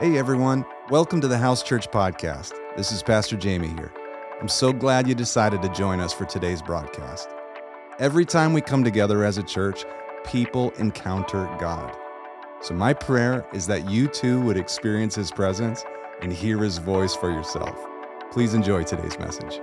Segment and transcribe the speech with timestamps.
[0.00, 2.52] Hey everyone, welcome to the House Church Podcast.
[2.76, 3.92] This is Pastor Jamey here.
[4.40, 7.28] I'm so glad you decided to join us for today's broadcast.
[8.00, 9.84] Every time we come together as a church,
[10.24, 11.96] people encounter God.
[12.60, 15.84] So, my prayer is that you too would experience His presence
[16.22, 17.78] and hear His voice for yourself.
[18.32, 19.60] Please enjoy today's message.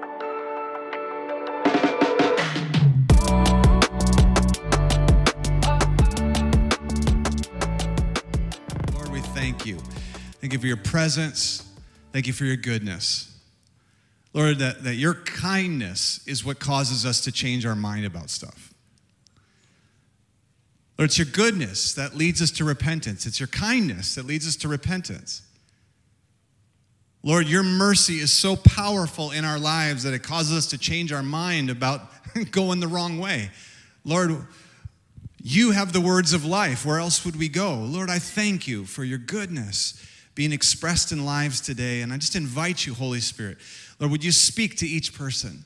[10.84, 11.68] Presence.
[12.12, 13.28] Thank you for your goodness.
[14.34, 18.74] Lord, that, that your kindness is what causes us to change our mind about stuff.
[20.98, 23.26] Lord, it's your goodness that leads us to repentance.
[23.26, 25.42] It's your kindness that leads us to repentance.
[27.24, 31.12] Lord, your mercy is so powerful in our lives that it causes us to change
[31.12, 32.02] our mind about
[32.52, 33.52] going the wrong way.
[34.06, 34.46] Lord,
[35.44, 36.86] you have the words of life.
[36.86, 37.76] Where else would we go?
[37.76, 40.04] Lord, I thank you for your goodness
[40.36, 42.02] being expressed in lives today.
[42.02, 43.58] And I just invite you, Holy Spirit,
[44.00, 45.66] Lord, would you speak to each person?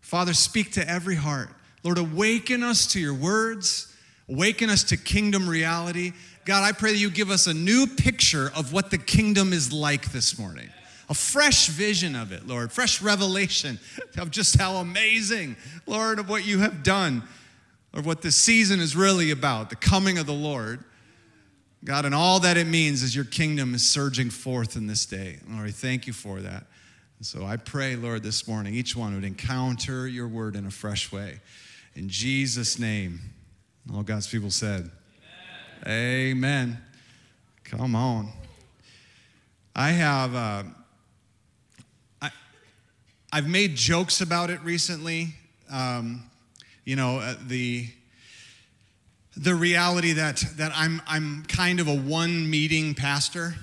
[0.00, 1.48] Father, speak to every heart.
[1.82, 3.94] Lord, awaken us to your words,
[4.28, 6.12] awaken us to kingdom reality.
[6.44, 9.72] God, I pray that you give us a new picture of what the kingdom is
[9.72, 10.68] like this morning.
[11.08, 13.78] A fresh vision of it, Lord, fresh revelation
[14.18, 17.22] of just how amazing, Lord, of what you have done,
[17.92, 20.82] of what this season is really about, the coming of the Lord.
[21.84, 25.38] God, and all that it means is your kingdom is surging forth in this day.
[25.50, 26.64] Lord, I thank you for that.
[27.18, 30.70] And so I pray, Lord, this morning, each one would encounter your word in a
[30.70, 31.40] fresh way.
[31.94, 33.20] In Jesus' name,
[33.94, 34.90] all God's people said,
[35.86, 36.32] Amen.
[36.32, 36.78] Amen.
[37.64, 38.30] Come on.
[39.76, 40.62] I have, uh,
[42.22, 42.30] I,
[43.30, 45.34] I've made jokes about it recently.
[45.70, 46.30] Um,
[46.86, 47.88] you know, uh, the,
[49.36, 53.54] the reality that, that I'm, I'm kind of a one meeting pastor.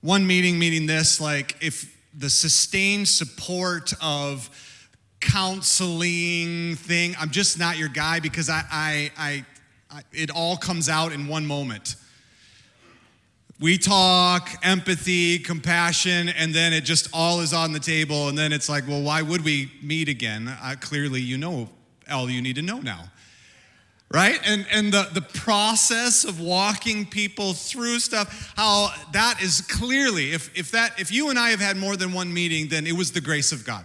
[0.00, 4.50] One meeting meaning this, like if the sustained support of
[5.20, 9.44] counseling thing, I'm just not your guy because I, I, I,
[9.90, 11.96] I it all comes out in one moment.
[13.58, 18.28] We talk, empathy, compassion, and then it just all is on the table.
[18.28, 20.46] And then it's like, well, why would we meet again?
[20.48, 21.70] Uh, clearly, you know
[22.10, 23.10] all you need to know now
[24.10, 24.38] right?
[24.46, 30.56] And and the the process of walking people through stuff how that is clearly if
[30.56, 33.12] if that if you and i have had more than one meeting then it was
[33.12, 33.84] the grace of god.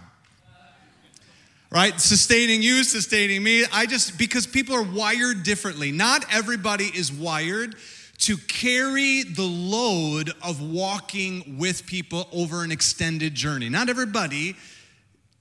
[1.70, 1.98] Right?
[1.98, 3.64] Sustaining you sustaining me.
[3.72, 5.90] I just because people are wired differently.
[5.90, 7.76] Not everybody is wired
[8.18, 13.70] to carry the load of walking with people over an extended journey.
[13.70, 14.54] Not everybody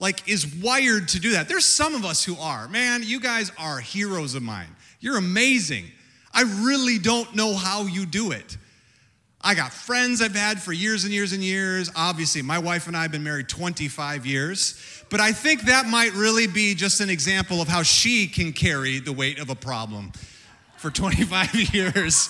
[0.01, 1.47] like is wired to do that.
[1.47, 2.67] There's some of us who are.
[2.67, 4.75] Man, you guys are heroes of mine.
[4.99, 5.85] You're amazing.
[6.33, 8.57] I really don't know how you do it.
[9.43, 11.89] I got friends I've had for years and years and years.
[11.95, 16.13] Obviously, my wife and I have been married 25 years, but I think that might
[16.13, 20.11] really be just an example of how she can carry the weight of a problem
[20.77, 22.29] for 25 years.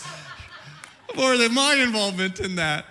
[1.16, 2.86] More than my involvement in that.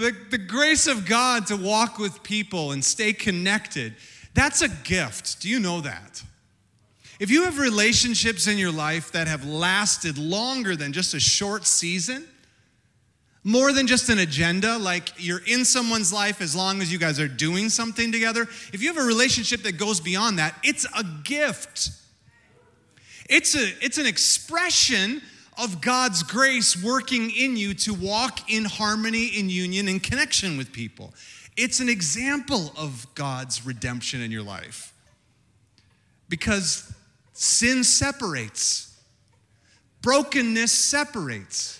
[0.00, 3.94] The, the grace of God to walk with people and stay connected,
[4.32, 5.42] that's a gift.
[5.42, 6.22] Do you know that?
[7.18, 11.66] If you have relationships in your life that have lasted longer than just a short
[11.66, 12.26] season,
[13.44, 17.20] more than just an agenda, like you're in someone's life as long as you guys
[17.20, 21.04] are doing something together, if you have a relationship that goes beyond that, it's a
[21.24, 21.90] gift.
[23.28, 25.20] It's, a, it's an expression
[25.60, 30.72] of God's grace working in you to walk in harmony, in union, in connection with
[30.72, 31.12] people.
[31.56, 34.94] It's an example of God's redemption in your life.
[36.30, 36.90] Because
[37.34, 38.98] sin separates,
[40.00, 41.78] brokenness separates,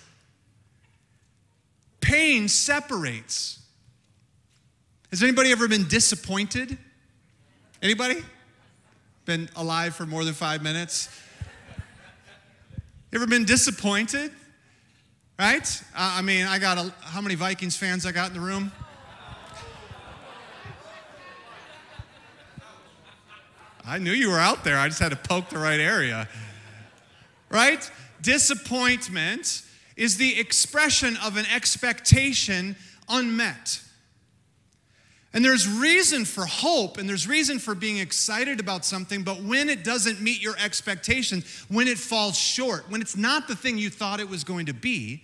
[2.02, 3.60] pain separates.
[5.10, 6.76] Has anybody ever been disappointed?
[7.82, 8.22] Anybody?
[9.24, 11.08] Been alive for more than five minutes?
[13.10, 14.30] You ever been disappointed?
[15.36, 15.82] Right?
[15.96, 18.70] I mean, I got a, how many Vikings fans I got in the room?
[23.84, 24.78] I knew you were out there.
[24.78, 26.28] I just had to poke the right area.
[27.48, 27.90] Right?
[28.22, 29.62] Disappointment
[29.96, 32.76] is the expression of an expectation
[33.08, 33.82] unmet.
[35.32, 39.68] And there's reason for hope and there's reason for being excited about something, but when
[39.68, 43.90] it doesn't meet your expectations, when it falls short, when it's not the thing you
[43.90, 45.22] thought it was going to be,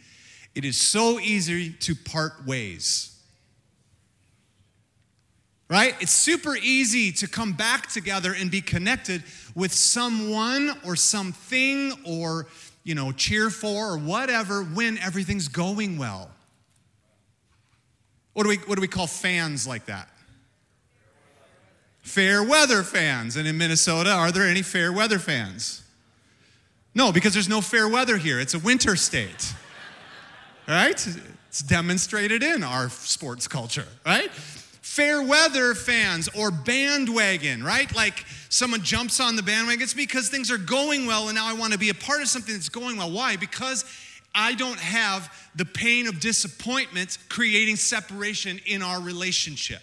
[0.55, 3.13] it is so easy to part ways.
[5.69, 5.97] Right?
[6.01, 9.25] It's super easy to come back together and be connected
[9.57, 12.47] with someone or something or
[12.85, 16.31] you know, cheer for or whatever when everything's going well.
[18.37, 20.11] What do we, what do we call fans like that?
[22.03, 23.35] Fair weather fans.
[23.37, 25.83] And in Minnesota, are there any fair weather fans?
[26.95, 28.39] No, because there's no fair weather here.
[28.39, 29.55] It's a winter state.
[30.69, 31.17] right?
[31.49, 34.31] It's demonstrated in our sports culture, right?
[34.31, 37.91] Fair weather fans or bandwagon, right?
[37.97, 39.81] Like someone jumps on the bandwagon.
[39.81, 42.29] It's because things are going well and now I want to be a part of
[42.29, 43.11] something that's going well.
[43.11, 43.37] Why?
[43.37, 43.87] Because
[44.37, 49.81] I don't have the pain of disappointment creating separation in our relationship.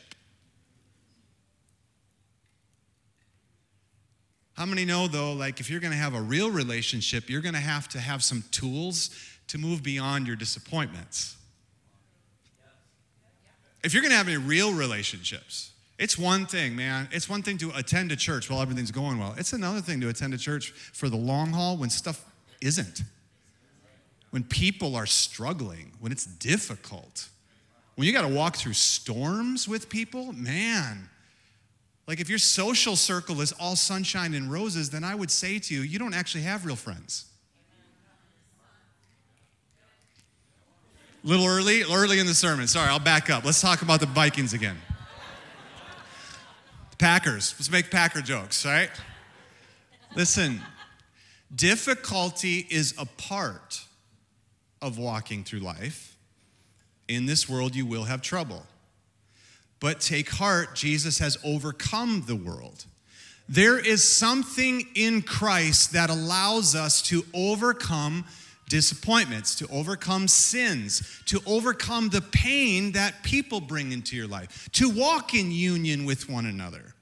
[4.53, 7.55] How many know, though, like if you're going to have a real relationship, you're going
[7.55, 9.09] to have to have some tools
[9.47, 11.35] to move beyond your disappointments?
[13.83, 17.09] If you're going to have any real relationships, it's one thing, man.
[17.11, 19.33] It's one thing to attend a church while everything's going well.
[19.35, 22.23] It's another thing to attend a church for the long haul when stuff
[22.61, 23.01] isn't
[24.33, 27.29] when people are struggling, when it's difficult,
[27.93, 31.07] when you got to walk through storms with people, man.
[32.07, 35.73] Like if your social circle is all sunshine and roses, then I would say to
[35.75, 37.25] you, you don't actually have real friends.
[41.23, 42.65] A little early, early in the sermon.
[42.65, 43.45] Sorry, I'll back up.
[43.45, 44.77] Let's talk about the Vikings again.
[46.89, 47.53] The Packers.
[47.59, 48.89] Let's make Packer jokes, right?
[50.15, 50.59] Listen,
[51.55, 53.82] difficulty is a part
[54.83, 56.15] of walking through life.
[57.07, 58.63] In this world, you will have trouble.
[59.79, 62.85] But take heart, Jesus has overcome the world.
[63.49, 68.25] There is something in Christ that allows us to overcome
[68.69, 74.89] disappointments, to overcome sins, to overcome the pain that people bring into your life, to
[74.89, 76.92] walk in union with one another.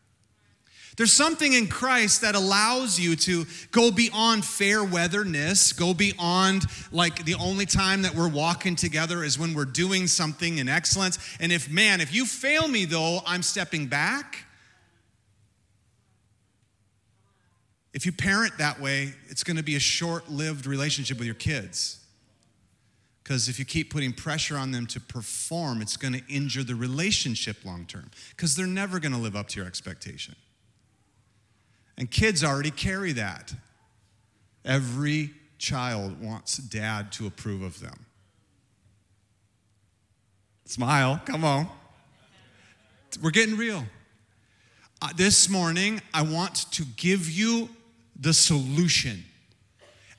[0.97, 7.23] There's something in Christ that allows you to go beyond fair weatherness, go beyond like
[7.23, 11.17] the only time that we're walking together is when we're doing something in excellence.
[11.39, 14.45] And if, man, if you fail me though, I'm stepping back.
[17.93, 21.35] If you parent that way, it's going to be a short lived relationship with your
[21.35, 21.99] kids.
[23.23, 26.75] Because if you keep putting pressure on them to perform, it's going to injure the
[26.75, 28.09] relationship long term.
[28.31, 30.35] Because they're never going to live up to your expectation.
[31.97, 33.53] And kids already carry that.
[34.65, 38.05] Every child wants dad to approve of them.
[40.65, 41.67] Smile, come on.
[43.21, 43.83] We're getting real.
[45.01, 47.69] Uh, this morning, I want to give you
[48.19, 49.23] the solution.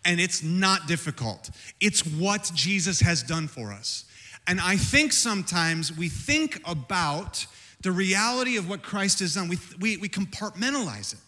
[0.05, 4.05] And it's not difficult, it's what Jesus has done for us.
[4.49, 7.47] And I think sometimes we think about
[7.81, 11.21] the reality of what Christ has done, we, we, we compartmentalize it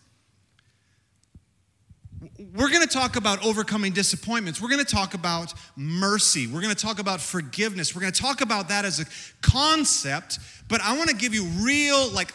[2.38, 4.60] we're going to talk about overcoming disappointments.
[4.60, 6.46] We're going to talk about mercy.
[6.46, 7.94] We're going to talk about forgiveness.
[7.94, 9.04] We're going to talk about that as a
[9.40, 12.32] concept, but I want to give you real, like,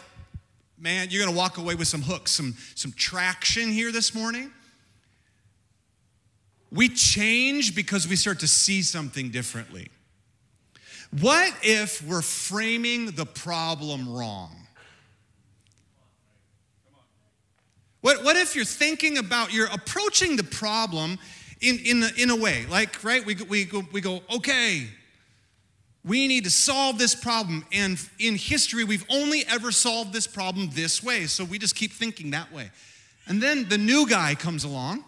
[0.78, 4.50] man, you're going to walk away with some hooks, some, some traction here this morning.
[6.72, 9.88] We change because we start to see something differently.
[11.20, 14.59] What if we're framing the problem wrong?
[18.00, 21.18] What, what if you're thinking about, you're approaching the problem
[21.60, 23.24] in, in, in a way, like, right?
[23.24, 24.86] We, we, go, we go, okay,
[26.04, 27.66] we need to solve this problem.
[27.72, 31.26] And in history, we've only ever solved this problem this way.
[31.26, 32.70] So we just keep thinking that way.
[33.26, 35.04] And then the new guy comes along.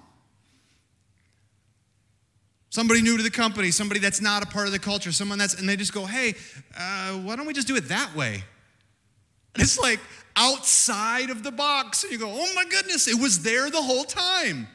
[2.69, 5.55] Somebody new to the company, somebody that's not a part of the culture, someone that's,
[5.55, 6.35] and they just go, hey,
[6.79, 8.45] uh, why don't we just do it that way?
[9.57, 10.01] It's like,
[10.37, 12.03] outside of the box.
[12.03, 14.69] And you go, oh my goodness, it was there the whole time.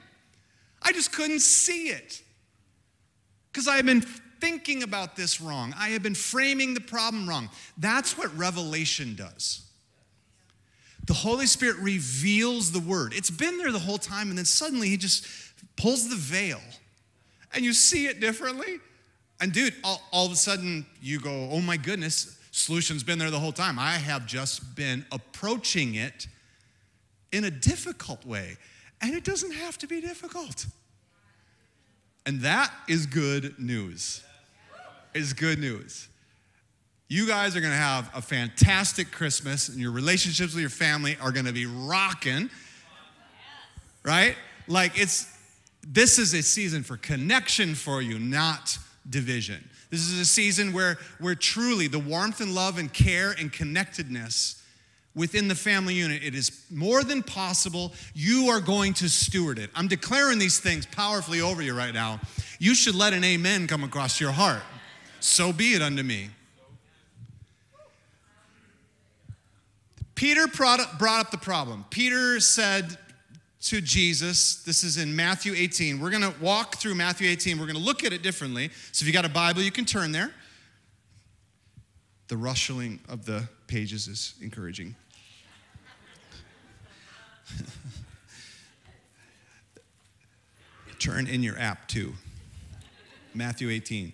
[0.82, 2.22] I just couldn't see it.
[3.52, 5.74] Because I had been thinking about this wrong.
[5.78, 7.50] I had been framing the problem wrong.
[7.78, 9.64] That's what revelation does.
[11.06, 13.14] The Holy Spirit reveals the word.
[13.16, 15.26] It's been there the whole time, and then suddenly He just
[15.78, 16.60] pulls the veil,
[17.54, 18.80] and you see it differently.
[19.40, 23.30] And dude, all, all of a sudden you go, oh my goodness, Solution's been there
[23.30, 23.78] the whole time.
[23.78, 26.26] I have just been approaching it
[27.32, 28.58] in a difficult way.
[29.00, 30.66] And it doesn't have to be difficult.
[32.26, 34.24] And that is good news.
[35.14, 36.08] Is good news.
[37.08, 41.32] You guys are to have a fantastic Christmas, and your relationships with your family are
[41.46, 42.50] to be rocking.
[44.04, 44.36] Right?
[44.68, 45.32] Like it's
[45.88, 49.64] this is a season for connection for you, not division.
[49.90, 54.62] This is a season where, where truly the warmth and love and care and connectedness
[55.16, 57.92] within the family unit, it is more than possible.
[58.14, 59.72] You are going to steward it.
[59.74, 62.20] I'm declaring these things powerfully over you right now.
[62.60, 64.62] You should let an amen come across your heart.
[65.20, 66.30] So be it unto me.
[70.14, 71.86] Peter brought up the problem.
[71.90, 72.98] Peter said
[73.68, 76.00] to Jesus, this is in Matthew 18.
[76.00, 77.60] We're going to walk through Matthew 18.
[77.60, 78.70] We're going to look at it differently.
[78.94, 80.32] So if you got a Bible, you can turn there.
[82.30, 84.96] The rustling of the pages is encouraging.
[91.00, 92.14] turn in your app too.
[93.34, 94.14] Matthew 18.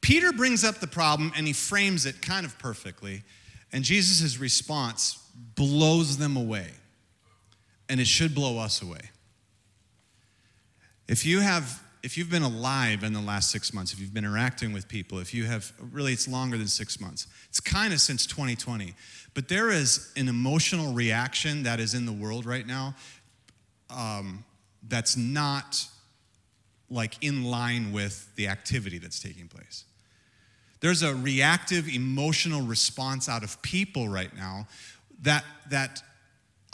[0.00, 3.24] Peter brings up the problem and he frames it kind of perfectly.
[3.72, 5.18] And Jesus' response
[5.56, 6.70] blows them away.
[7.88, 9.10] And it should blow us away.
[11.06, 14.26] If you have if you've been alive in the last six months, if you've been
[14.26, 17.26] interacting with people, if you have really, it's longer than six months.
[17.48, 18.94] It's kind of since 2020.
[19.32, 22.94] But there is an emotional reaction that is in the world right now
[23.88, 24.44] um,
[24.86, 25.86] that's not
[26.90, 29.84] like in line with the activity that's taking place.
[30.80, 34.68] There's a reactive emotional response out of people right now
[35.22, 36.02] that, that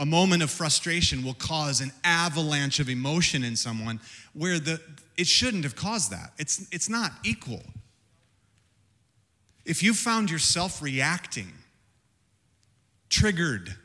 [0.00, 4.00] a moment of frustration will cause an avalanche of emotion in someone
[4.33, 4.80] where the,
[5.19, 6.33] it shouldn't have caused that.
[6.38, 7.62] It's, it's not equal.
[9.66, 11.52] If you found yourself reacting,
[13.11, 13.76] triggered,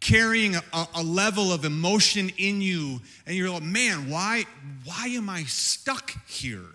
[0.00, 0.62] carrying a,
[0.94, 4.44] a, level of emotion in you, and you're like, man, why,
[4.84, 6.70] why am I stuck here?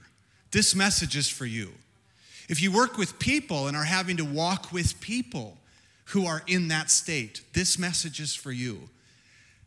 [0.51, 1.71] This message is for you.
[2.47, 5.57] If you work with people and are having to walk with people
[6.13, 8.87] who are in that state, this message is for you.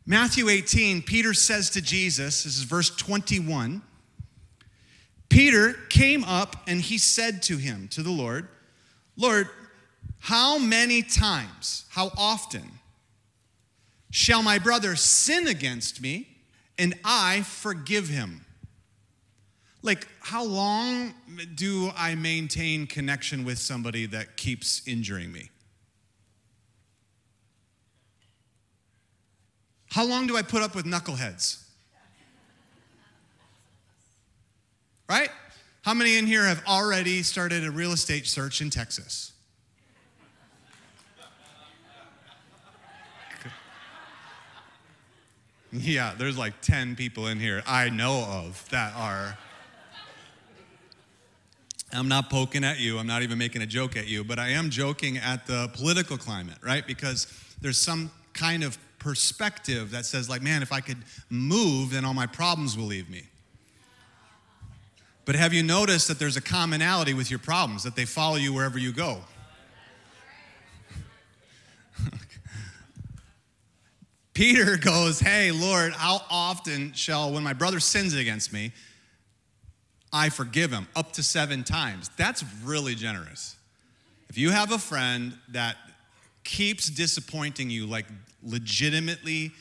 [0.07, 3.83] Matthew 18, Peter says to Jesus, this is verse 21.
[5.29, 8.47] Peter came up and he said to him, to the Lord,
[9.17, 9.49] Lord,
[10.21, 12.79] how many times, how often
[14.13, 16.29] shall my brother sin against me
[16.79, 18.45] and I forgive him?
[19.83, 21.13] Like, how long
[21.57, 25.51] do I maintain connection with somebody that keeps injuring me?
[29.97, 31.57] How long do I put up with knuckleheads?
[35.09, 35.31] Right?
[35.81, 39.33] How many in here have already started a real estate search in Texas?
[45.73, 49.39] Yeah, there's like 10 people in here I know of that are
[51.95, 52.99] I'm not poking at you.
[52.99, 56.19] I'm not even making a joke at you, but I am joking at the political
[56.19, 56.87] climate, right?
[56.87, 58.77] Because there's some kind of
[59.07, 60.99] perspective that says, like, man, if I could
[61.31, 63.23] move, then all my problems will leave me.
[65.25, 68.53] But have you noticed that there's a commonality with your problems, that they follow you
[68.53, 69.21] wherever you go?
[74.35, 78.73] Peter goes, Hey, Lord, how often shall, when my brother sins against me,
[80.13, 82.11] I forgive him up to seven times.
[82.17, 83.55] That's really generous.
[84.29, 85.77] If you have a friend that
[86.43, 88.07] keeps disappointing you, like
[88.47, 89.53] legitimately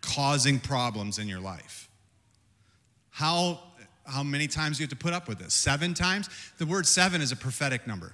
[0.00, 1.88] causing problems in your life,
[3.10, 3.60] how,
[4.04, 5.54] how many times do you have to put up with this?
[5.54, 6.28] Seven times?
[6.58, 8.12] The word seven is a prophetic number.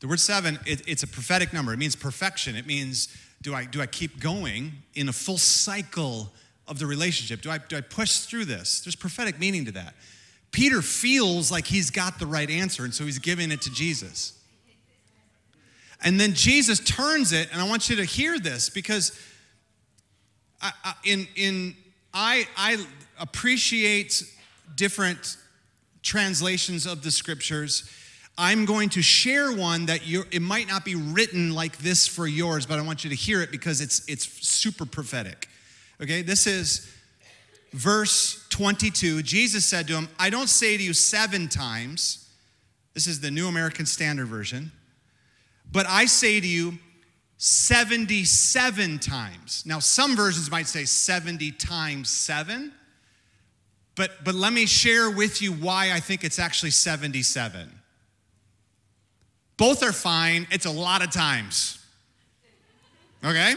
[0.00, 1.72] The word seven, it, it's a prophetic number.
[1.72, 2.56] It means perfection.
[2.56, 3.08] It means
[3.42, 6.30] do I, do I keep going in a full cycle
[6.68, 7.42] of the relationship?
[7.42, 8.80] Do I, do I push through this?
[8.80, 9.94] There's prophetic meaning to that.
[10.52, 14.39] Peter feels like he's got the right answer, and so he's giving it to Jesus.
[16.02, 19.18] And then Jesus turns it, and I want you to hear this because
[20.62, 21.76] I, I, in, in,
[22.14, 22.84] I, I
[23.18, 24.22] appreciate
[24.76, 25.36] different
[26.02, 27.90] translations of the scriptures.
[28.38, 32.26] I'm going to share one that you it might not be written like this for
[32.26, 35.48] yours, but I want you to hear it because it's, it's super prophetic.
[36.00, 36.90] Okay, this is
[37.72, 42.28] verse 22, Jesus said to him, I don't say to you seven times,
[42.94, 44.72] this is the New American Standard Version,
[45.72, 46.78] but I say to you
[47.38, 49.62] 77 times.
[49.64, 52.72] Now, some versions might say 70 times seven,
[53.94, 57.70] but, but let me share with you why I think it's actually 77.
[59.56, 61.84] Both are fine, it's a lot of times.
[63.24, 63.54] Okay?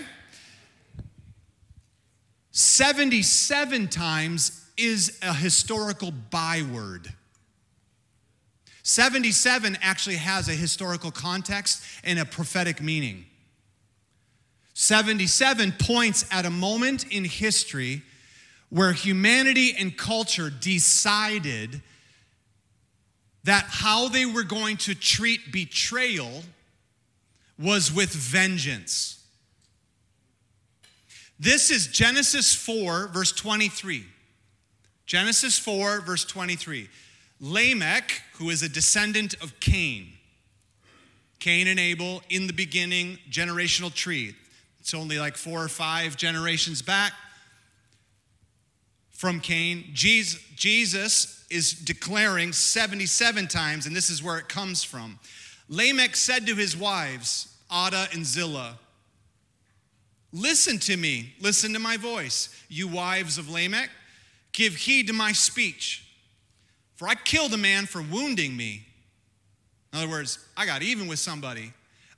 [2.51, 7.11] 77 times is a historical byword.
[8.83, 13.25] 77 actually has a historical context and a prophetic meaning.
[14.73, 18.01] 77 points at a moment in history
[18.69, 21.81] where humanity and culture decided
[23.43, 26.43] that how they were going to treat betrayal
[27.59, 29.23] was with vengeance.
[31.39, 34.05] This is Genesis 4, verse 23.
[35.05, 36.89] Genesis 4, verse 23.
[37.43, 40.13] Lamech, who is a descendant of Cain,
[41.39, 44.33] Cain and Abel in the beginning, generational tree.
[44.79, 47.11] It's only like four or five generations back
[49.11, 49.89] from Cain.
[49.93, 55.19] Jesus is declaring 77 times, and this is where it comes from.
[55.67, 58.79] Lamech said to his wives, Adah and Zillah,
[60.31, 63.89] Listen to me, listen to my voice, you wives of Lamech.
[64.53, 66.02] Give heed to my speech.
[66.95, 68.85] For I killed a man for wounding me.
[69.91, 71.73] In other words, I got even with somebody.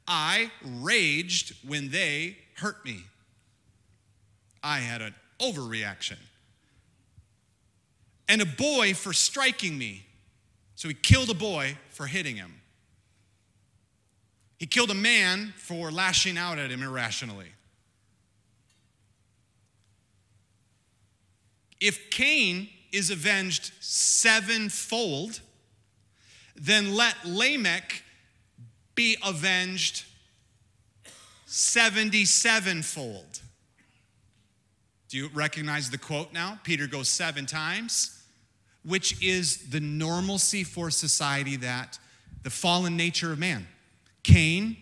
[0.08, 3.04] I raged when they hurt me.
[4.64, 6.18] I had an overreaction.
[8.28, 10.06] And a boy for striking me.
[10.76, 12.54] So he killed a boy for hitting him.
[14.58, 17.52] He killed a man for lashing out at him irrationally.
[21.80, 25.42] If Cain is avenged sevenfold,
[26.56, 28.04] then let Lamech
[28.96, 30.06] be avenged
[31.46, 33.42] 77 fold.
[35.10, 36.60] Do you recognize the quote now?
[36.64, 38.24] Peter goes seven times,
[38.84, 42.00] which is the normalcy for society that
[42.44, 43.68] the fallen nature of man.
[44.24, 44.78] Cain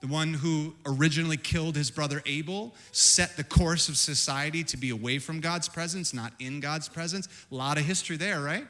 [0.00, 4.90] the one who originally killed his brother Abel, set the course of society to be
[4.90, 7.28] away from God's presence, not in God's presence.
[7.50, 8.66] A lot of history there, right?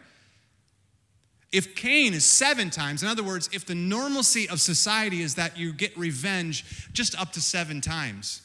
[1.52, 5.56] If Cain is seven times, in other words, if the normalcy of society is that
[5.56, 8.42] you get revenge just up to seven times,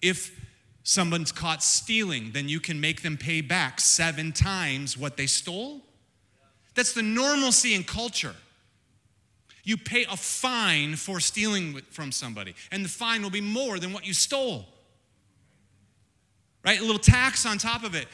[0.00, 0.30] if
[0.82, 5.82] someone's caught stealing, then you can make them pay back seven times what they stole.
[6.74, 8.34] That's the normalcy in culture
[9.68, 13.92] you pay a fine for stealing from somebody, and the fine will be more than
[13.92, 14.64] what you stole.
[16.64, 16.78] Right?
[16.78, 18.08] A little tax on top of it.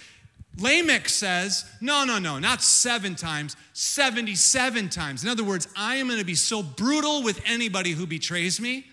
[0.58, 5.22] Lamech says, no, no, no, not seven times, 77 times.
[5.22, 8.86] In other words, I am going to be so brutal with anybody who betrays me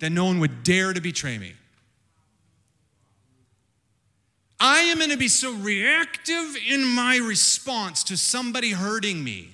[0.00, 1.52] that no one would dare to betray me.
[4.58, 9.50] I am going to be so reactive in my response to somebody hurting me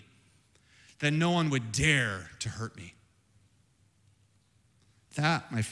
[1.00, 2.94] that no one would dare to hurt me.
[5.16, 5.62] That, my,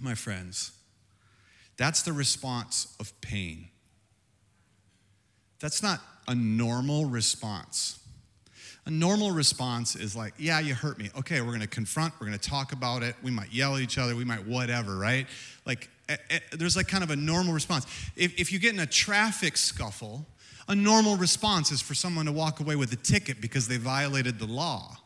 [0.00, 0.72] my friends,
[1.76, 3.68] that's the response of pain.
[5.60, 7.98] That's not a normal response.
[8.86, 11.10] A normal response is like, yeah, you hurt me.
[11.18, 13.14] Okay, we're to confront, we're to talk about it.
[13.22, 15.26] We might yell at each other, we might whatever, right?
[15.66, 17.86] Like, eh, eh, there's like kind of a normal response.
[18.16, 20.26] If, if you get in a traffic scuffle,
[20.70, 24.38] a normal response is for someone to walk away with a ticket because they violated
[24.38, 24.96] the law.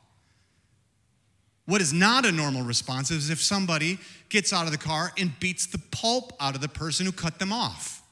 [1.64, 3.98] What is not a normal response is if somebody
[4.28, 7.38] gets out of the car and beats the pulp out of the person who cut
[7.38, 8.02] them off.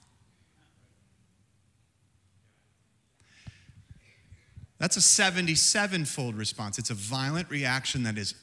[4.79, 6.79] That's a 77 fold response.
[6.79, 8.35] It's a violent reaction that is,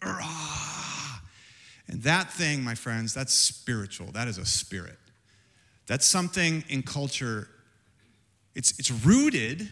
[0.00, 4.12] and that thing, my friends, that's spiritual.
[4.12, 4.96] That is a spirit.
[5.86, 7.48] That's something in culture
[8.56, 9.70] it's, it's rooted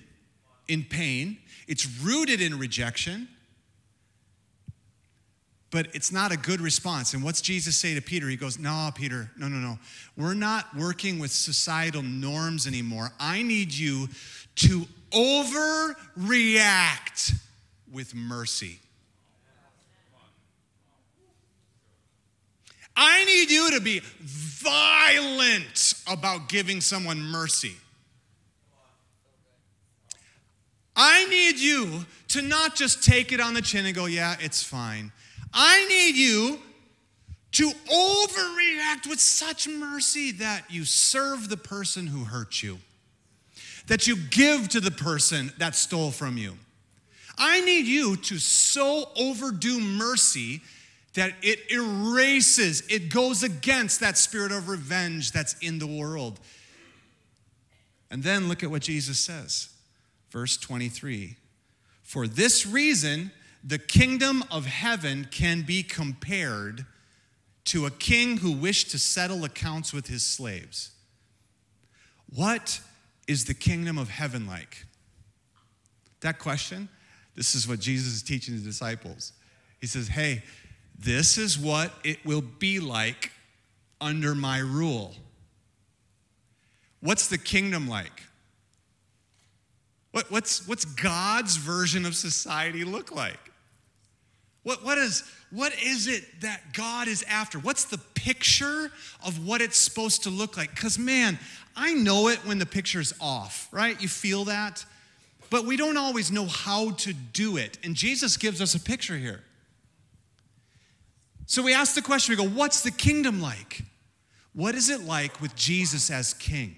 [0.68, 3.26] in pain, it's rooted in rejection,
[5.70, 7.14] but it's not a good response.
[7.14, 8.28] And what's Jesus say to Peter?
[8.28, 9.78] He goes, No, Peter, no, no, no.
[10.16, 13.10] We're not working with societal norms anymore.
[13.18, 14.08] I need you
[14.56, 16.12] to overreact
[17.90, 18.78] with mercy.
[22.96, 27.74] I need you to be violent about giving someone mercy.
[30.96, 34.62] I need you to not just take it on the chin and go, yeah, it's
[34.62, 35.12] fine.
[35.52, 36.59] I need you
[37.52, 42.78] to overreact with such mercy that you serve the person who hurt you,
[43.87, 46.54] that you give to the person that stole from you.
[47.38, 50.62] I need you to so overdo mercy
[51.14, 56.40] that it erases, it goes against that spirit of revenge that's in the world.
[58.11, 59.68] And then look at what Jesus says.
[60.34, 61.36] Verse 23
[62.02, 63.30] For this reason,
[63.62, 66.84] the kingdom of heaven can be compared
[67.66, 70.90] to a king who wished to settle accounts with his slaves.
[72.34, 72.80] What
[73.28, 74.84] is the kingdom of heaven like?
[76.20, 76.88] That question,
[77.36, 79.34] this is what Jesus is teaching his disciples.
[79.80, 80.42] He says, Hey,
[80.98, 83.30] this is what it will be like
[84.00, 85.14] under my rule.
[86.98, 88.24] What's the kingdom like?
[90.14, 93.50] What, what's, what's God's version of society look like?
[94.62, 97.59] What, what, is, what is it that God is after?
[97.59, 98.92] What's the picture
[99.27, 100.70] of what it's supposed to look like?
[100.70, 101.37] Because, man,
[101.74, 104.00] I know it when the picture's off, right?
[104.00, 104.85] You feel that?
[105.50, 107.79] But we don't always know how to do it.
[107.83, 109.42] And Jesus gives us a picture here.
[111.46, 113.83] So we ask the question we go, what's the kingdom like?
[114.53, 116.77] What is it like with Jesus as king?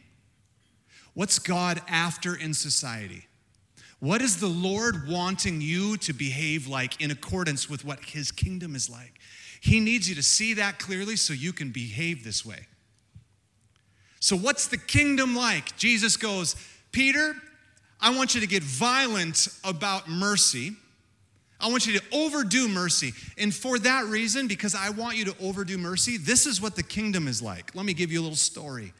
[1.16, 3.26] What's God after in society?
[4.00, 8.76] What is the Lord wanting you to behave like in accordance with what his kingdom
[8.76, 9.14] is like?
[9.62, 12.66] He needs you to see that clearly so you can behave this way.
[14.20, 15.74] So, what's the kingdom like?
[15.79, 16.55] Jesus goes,
[16.92, 17.35] Peter,
[17.98, 20.72] I want you to get violent about mercy.
[21.59, 23.14] I want you to overdo mercy.
[23.38, 26.83] And for that reason, because I want you to overdo mercy, this is what the
[26.83, 27.74] kingdom is like.
[27.74, 28.92] Let me give you a little story.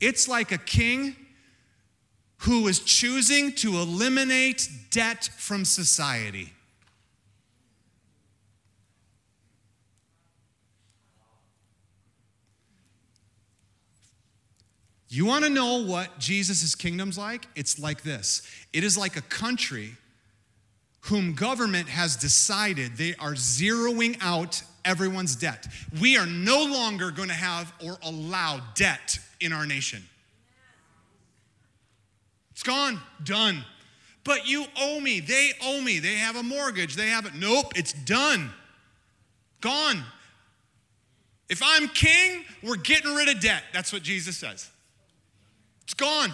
[0.00, 1.14] It's like a king
[2.38, 6.52] who is choosing to eliminate debt from society.
[15.10, 17.46] You want to know what Jesus' kingdom's like?
[17.56, 19.96] It's like this it is like a country
[21.02, 25.66] whom government has decided they are zeroing out everyone's debt.
[26.00, 30.02] We are no longer going to have or allow debt in our nation.
[32.58, 33.64] It's gone, done.
[34.24, 35.20] But you owe me.
[35.20, 36.00] They owe me.
[36.00, 36.96] They have a mortgage.
[36.96, 37.36] They have it.
[37.36, 38.50] Nope, it's done.
[39.60, 40.02] Gone.
[41.48, 43.62] If I'm king, we're getting rid of debt.
[43.72, 44.68] That's what Jesus says.
[45.84, 46.32] It's gone.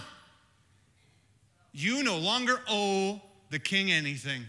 [1.75, 4.45] You no longer owe the king anything.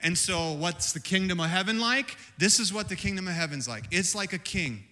[0.00, 2.16] And so, what's the kingdom of heaven like?
[2.38, 3.84] This is what the kingdom of heaven's like.
[3.90, 4.84] It's like a king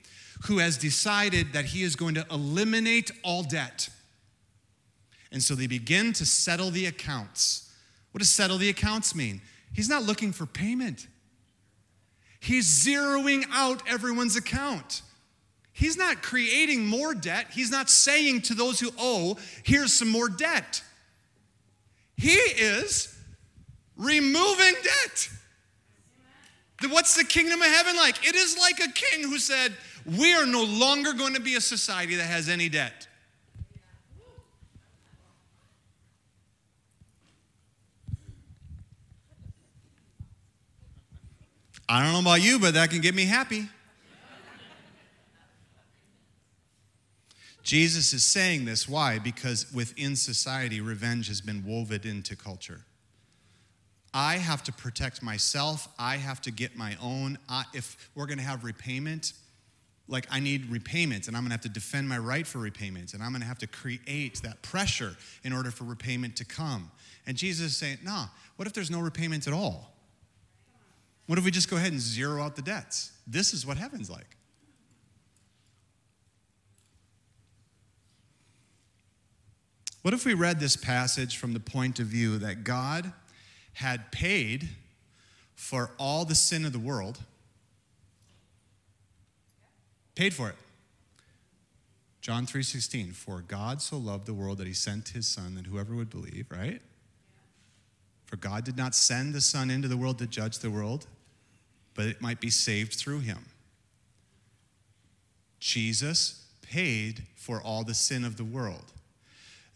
[0.45, 3.89] who has decided that he is going to eliminate all debt.
[5.33, 7.73] And so they begin to settle the accounts.
[8.13, 9.41] What does settle the accounts mean?
[9.73, 11.07] He's not looking for payment,
[12.41, 15.03] he's zeroing out everyone's account.
[15.73, 17.47] He's not creating more debt.
[17.53, 20.83] He's not saying to those who owe, here's some more debt.
[22.19, 23.17] He is
[23.97, 25.31] removing debt.
[26.91, 28.27] What's the kingdom of heaven like?
[28.29, 29.73] It is like a king who said,
[30.19, 33.07] We are no longer going to be a society that has any debt.
[41.93, 43.69] I don't know about you, but that can get me happy.
[47.65, 48.89] Jesus is saying this.
[48.89, 49.19] Why?
[49.19, 52.83] Because within society, revenge has been woven into culture.
[54.15, 55.89] I have to protect myself.
[55.99, 57.39] I have to get my own.
[57.49, 59.33] I, if we're going to have repayment,
[60.07, 63.15] like I need repayment, and I'm going to have to defend my right for repayment,
[63.15, 66.93] and I'm going to have to create that pressure in order for repayment to come.
[67.27, 69.97] And Jesus is saying, nah, what if there's no repayment at all?
[71.27, 73.13] What if we just go ahead and zero out the debts?
[73.27, 74.37] This is what heaven's like.
[80.03, 83.13] What if we read this passage from the point of view that God
[83.75, 84.71] had paid
[85.55, 87.19] for all the sin of the world?
[90.15, 90.57] Paid for it.
[92.21, 95.95] John 3:16 For God so loved the world that he sent his son that whoever
[95.95, 96.83] would believe, right?
[98.31, 101.09] For God did not send the son into the world to judge the world,
[101.95, 103.45] but it might be saved through him.
[105.59, 108.93] Jesus paid for all the sin of the world.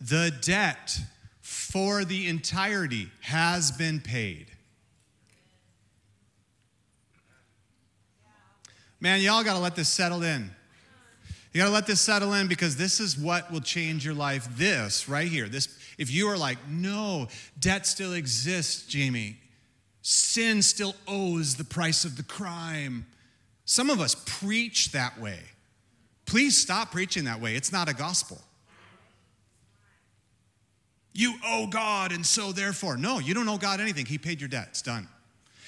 [0.01, 0.97] The debt
[1.41, 4.47] for the entirety has been paid.
[9.01, 10.49] Man, y'all got to let this settle in.
[11.53, 14.47] You got to let this settle in because this is what will change your life.
[14.57, 15.49] This right here.
[15.49, 15.67] This
[15.99, 17.29] if you are like, "No,
[17.59, 19.37] debt still exists, Jamey.
[20.03, 23.07] Sin still owes the price of the crime.
[23.65, 25.41] Some of us preach that way.
[26.27, 27.57] Please stop preaching that way.
[27.57, 28.41] It's not a gospel.
[31.15, 32.97] You owe God, and so therefore.
[32.97, 34.05] No, you don't owe God anything.
[34.05, 34.69] He paid your debt.
[34.71, 35.09] It's done.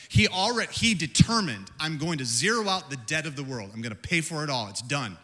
[0.09, 3.71] He already he determined I'm going to zero out the debt of the world.
[3.73, 4.69] I'm going to pay for it all.
[4.69, 5.17] It's done.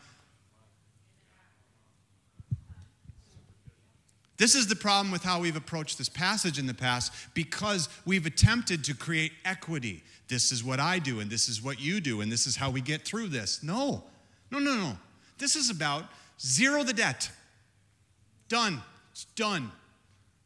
[4.43, 8.27] This is the problem with how we've approached this passage in the past because we've
[8.27, 10.03] attempted to create equity.
[10.27, 12.69] This is what I do, and this is what you do, and this is how
[12.69, 13.63] we get through this.
[13.63, 14.03] No,
[14.51, 14.99] no, no, no.
[15.39, 16.07] This is about
[16.41, 17.31] zero the debt.
[18.49, 18.83] Done.
[19.13, 19.71] It's done.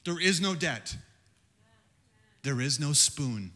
[0.05, 0.95] There is no debt.
[2.43, 3.51] There is no spoon.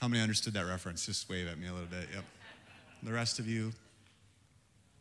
[0.00, 1.04] How many understood that reference?
[1.04, 2.08] Just wave at me a little bit.
[2.14, 2.24] Yep.
[3.02, 3.70] The rest of you,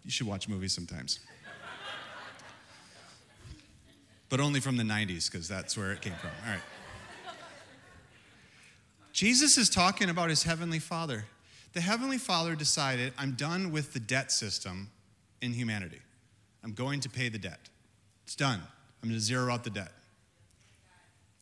[0.04, 1.22] you should watch movies sometimes
[4.34, 6.32] but only from the 90s because that's where it came from.
[6.44, 6.62] All right.
[9.12, 11.26] Jesus is talking about his heavenly Father.
[11.74, 14.90] The heavenly Father decided, I'm done with the debt system
[15.44, 16.00] in humanity.
[16.64, 17.60] I'm going to pay the debt.
[18.24, 18.60] It's done.
[19.04, 19.92] I'm going to zero out the debt.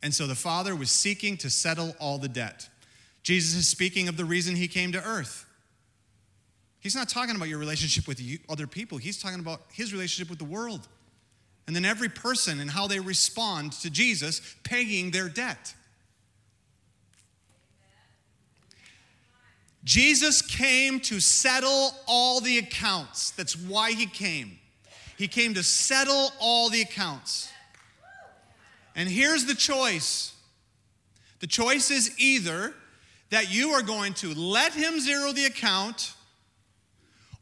[0.04, 2.68] And so the Father was seeking to settle all the debt.
[3.24, 5.46] Jesus is speaking of the reason he came to earth.
[6.82, 10.30] He's not talking about your relationship with you, other people, he's talking about his relationship
[10.30, 10.90] with the world.
[11.72, 15.74] And then every person and how they respond to Jesus paying their debt.
[19.86, 23.32] Jesus came to settle all the accounts.
[23.32, 24.60] That's why he came.
[25.18, 27.50] He came to settle all the accounts.
[28.94, 30.34] And here's the choice
[31.40, 32.74] the choice is either
[33.30, 36.16] that you are going to let him zero the account,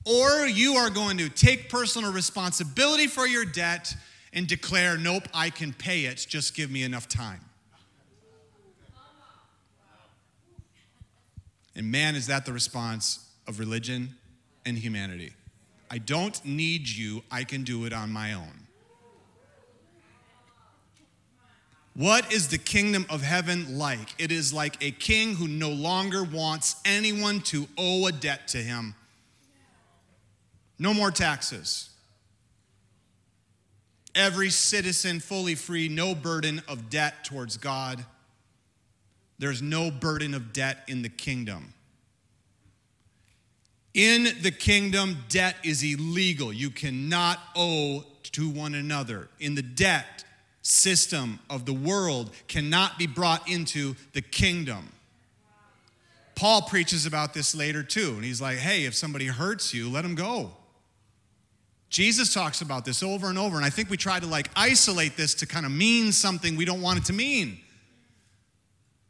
[0.06, 3.96] or you are going to take personal responsibility for your debt
[4.34, 7.42] and declare, Nope, I can pay it, just give me enough time.
[11.76, 14.16] And man, is that the response of religion
[14.66, 15.34] and humanity?
[15.90, 18.68] I don't need you, I can do it on my own.
[21.96, 24.16] What is the kingdom of heaven like?
[24.18, 28.58] It is like a king who no longer wants anyone to owe a debt to
[28.60, 28.96] him.
[30.78, 31.90] No more taxes.
[34.16, 38.04] Every citizen fully free, no burden of debt towards God.
[39.38, 41.74] There's no burden of debt in the kingdom.
[43.94, 46.54] In the kingdom, debt is illegal.
[46.54, 49.30] You cannot owe to one another.
[49.40, 50.24] In the debt
[50.62, 54.90] system of the world cannot be brought into the kingdom.
[56.36, 60.04] Paul preaches about this later too, and he's like, hey, if somebody hurts you, let
[60.04, 60.52] them go.
[61.90, 65.18] Jesus talks about this over and over, and I think we try to like isolate
[65.18, 67.60] this to kind of mean something we don't want it to mean.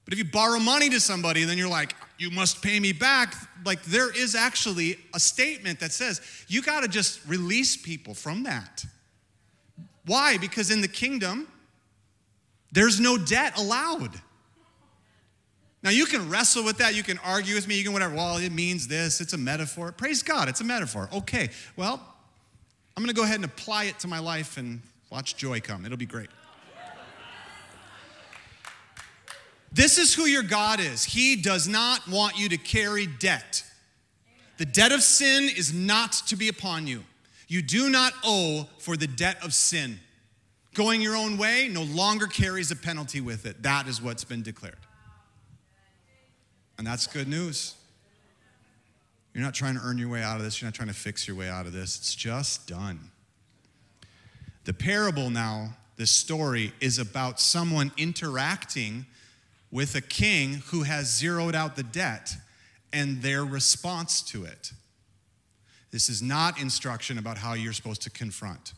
[0.06, 3.36] But if you borrow money to somebody, then you're like, you must pay me back.
[3.64, 8.44] Like, there is actually a statement that says you got to just release people from
[8.44, 8.86] that.
[10.06, 10.38] Why?
[10.40, 11.48] Because in the kingdom,
[12.72, 14.20] there's no debt allowed.
[15.84, 16.96] Now, you can wrestle with that.
[16.96, 17.76] You can argue with me.
[17.76, 18.16] You can whatever.
[18.16, 19.22] Well, it means this.
[19.22, 19.92] It's a metaphor.
[19.92, 20.50] Praise God.
[20.50, 21.08] It's a metaphor.
[21.14, 21.50] Okay.
[21.76, 22.09] Well,
[23.00, 25.86] I'm going to go ahead and apply it to my life and watch joy come.
[25.86, 26.28] It'll be great.
[29.72, 31.06] This is who your God is.
[31.06, 33.64] He does not want you to carry debt.
[34.58, 37.06] The debt of sin is not to be upon you.
[37.48, 40.02] You do not owe for the debt of sin.
[40.74, 43.64] Going your own way no longer carries a penalty with it.
[43.64, 44.76] That is what's been declared.
[46.78, 47.76] And that's good news.
[49.40, 51.26] You're not trying to earn your way out of this, you're not trying to fix
[51.26, 51.98] your way out of this.
[51.98, 53.00] It's just done.
[54.66, 59.06] The parable now, this story, is about someone interacting
[59.72, 62.36] with a king who has zeroed out the debt
[62.92, 64.74] and their response to it.
[65.92, 68.74] This is not instruction about how you're supposed to confront.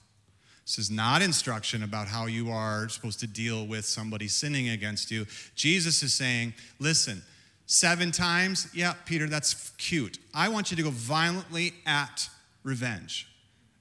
[0.67, 5.10] This is not instruction about how you are supposed to deal with somebody sinning against
[5.10, 5.26] you.
[5.56, 7.24] Jesus is saying, listen,
[7.72, 10.20] seven times, yeah, Peter, that's cute.
[10.34, 12.30] I want you to go violently at
[12.64, 13.30] revenge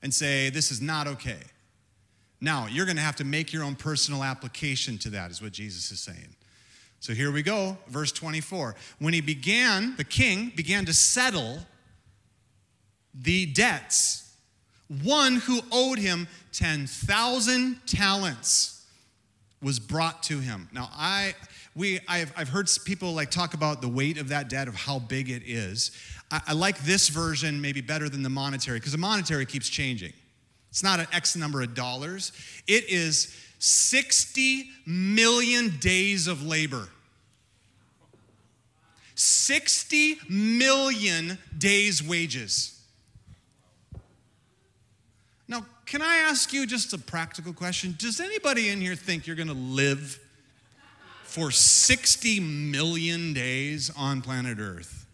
[0.00, 1.40] and say, this is not okay.
[2.40, 5.50] Now, you're going to have to make your own personal application to that, is what
[5.50, 6.36] Jesus is saying.
[7.00, 8.76] So here we go, verse 24.
[9.00, 11.58] When he began, the king began to settle
[13.12, 14.32] the debts,
[15.02, 18.86] one who owed him 10,000 talents
[19.60, 20.68] was brought to him.
[20.72, 21.34] Now, I
[21.74, 24.98] we I've, I've heard people like talk about the weight of that debt of how
[24.98, 25.92] big it is.
[26.30, 30.12] I, I like this version maybe better than the monetary because the monetary keeps changing.
[30.70, 32.32] It's not an X number of dollars.
[32.66, 36.88] It is 60 million days of labor.
[39.14, 42.80] 60 million days' wages.
[45.46, 47.96] Now, can I ask you just a practical question?
[47.98, 50.18] Does anybody in here think you're going to live
[51.30, 55.06] for 60 million days on planet Earth?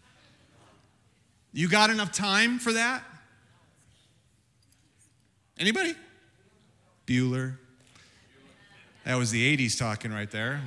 [1.53, 3.03] You got enough time for that?
[5.59, 5.93] Anybody?
[7.05, 7.57] Bueller,
[9.05, 10.59] that was the 80s talking right there.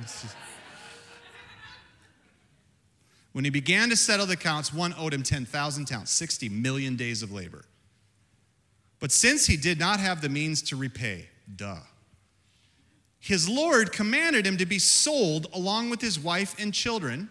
[3.33, 7.23] When he began to settle the accounts, one owed him 10,000 talents, 60 million days
[7.23, 7.65] of labor.
[9.01, 11.75] But since he did not have the means to repay, duh,
[13.21, 17.29] his Lord commanded him to be sold along with his wife and children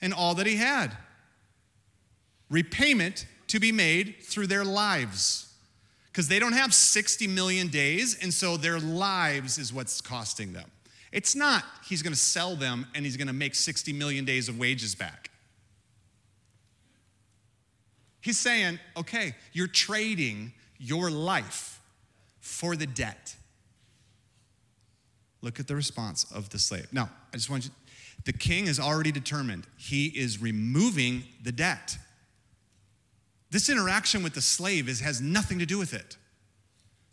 [0.00, 0.96] and all that he had.
[2.48, 5.52] Repayment to be made through their lives
[6.06, 10.70] because they don't have 60 million days, and so their lives is what's costing them.
[11.10, 14.48] It's not he's going to sell them and he's going to make 60 million days
[14.48, 15.30] of wages back.
[18.20, 21.80] He's saying, okay, you're trading your life
[22.40, 23.34] for the debt.
[25.42, 26.86] Look at the response of the slave.
[26.92, 27.70] Now, I just want you,
[28.24, 29.66] the king is already determined.
[29.76, 31.98] He is removing the debt.
[33.50, 36.16] This interaction with the slave is, has nothing to do with it.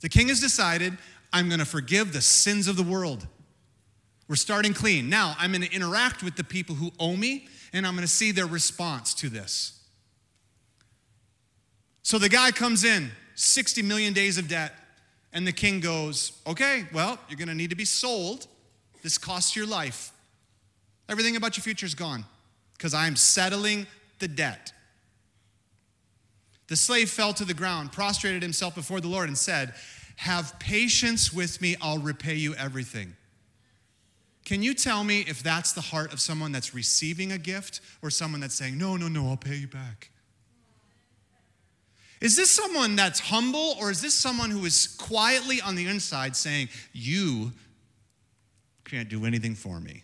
[0.01, 0.97] The king has decided,
[1.33, 3.27] I'm going to forgive the sins of the world.
[4.27, 5.09] We're starting clean.
[5.09, 8.13] Now, I'm going to interact with the people who owe me, and I'm going to
[8.13, 9.83] see their response to this.
[12.03, 14.73] So the guy comes in, 60 million days of debt,
[15.33, 18.47] and the king goes, Okay, well, you're going to need to be sold.
[19.01, 20.11] This costs your life.
[21.07, 22.25] Everything about your future is gone
[22.77, 23.87] because I'm settling
[24.19, 24.73] the debt.
[26.67, 29.73] The slave fell to the ground, prostrated himself before the Lord, and said,
[30.17, 33.15] Have patience with me, I'll repay you everything.
[34.45, 38.09] Can you tell me if that's the heart of someone that's receiving a gift or
[38.09, 40.11] someone that's saying, No, no, no, I'll pay you back?
[42.21, 46.35] Is this someone that's humble or is this someone who is quietly on the inside
[46.35, 47.53] saying, You
[48.83, 50.03] can't do anything for me?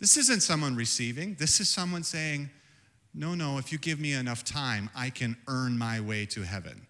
[0.00, 1.34] This isn't someone receiving.
[1.34, 2.50] This is someone saying,
[3.14, 6.86] No, no, if you give me enough time, I can earn my way to heaven.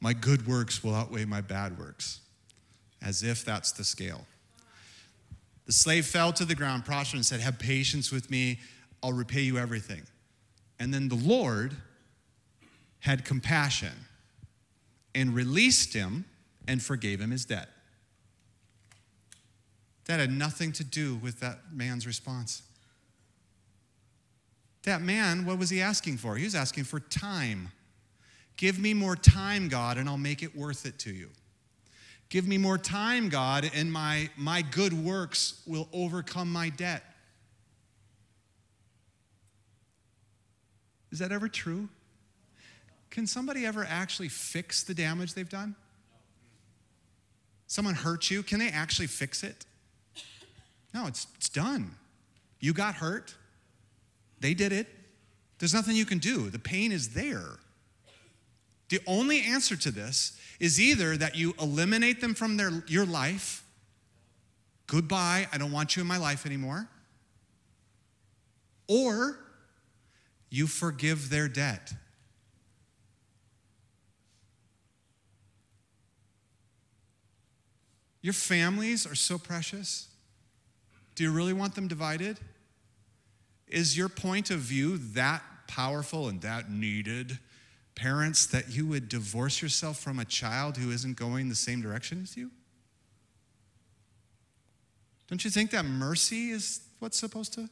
[0.00, 2.20] My good works will outweigh my bad works,
[3.00, 4.26] as if that's the scale.
[5.64, 8.58] The slave fell to the ground, prostrate, and said, Have patience with me,
[9.04, 10.00] I'll repay you everything.
[10.80, 11.76] And then the Lord
[13.00, 13.92] had compassion
[15.14, 16.24] and released him
[16.66, 17.68] and forgave him his debt.
[20.06, 22.62] That had nothing to do with that man's response.
[24.84, 26.36] That man, what was he asking for?
[26.36, 27.72] He was asking for time.
[28.56, 31.28] Give me more time, God, and I'll make it worth it to you.
[32.30, 37.02] Give me more time, God, and my, my good works will overcome my debt.
[41.14, 41.88] Is that ever true?
[43.10, 45.76] Can somebody ever actually fix the damage they've done?
[47.68, 49.64] Someone hurt you, can they actually fix it?
[50.92, 51.94] No, it's, it's done.
[52.58, 53.32] You got hurt,
[54.40, 54.88] they did it.
[55.60, 56.50] There's nothing you can do.
[56.50, 57.60] The pain is there.
[58.88, 63.62] The only answer to this is either that you eliminate them from their, your life,
[64.88, 66.88] goodbye, I don't want you in my life anymore,
[68.88, 69.43] or
[70.54, 71.92] you forgive their debt.
[78.22, 80.08] Your families are so precious.
[81.16, 82.38] Do you really want them divided?
[83.66, 87.40] Is your point of view that powerful and that needed?
[87.96, 92.20] Parents, that you would divorce yourself from a child who isn't going the same direction
[92.22, 92.52] as you?
[95.26, 97.68] Don't you think that mercy is what's supposed to?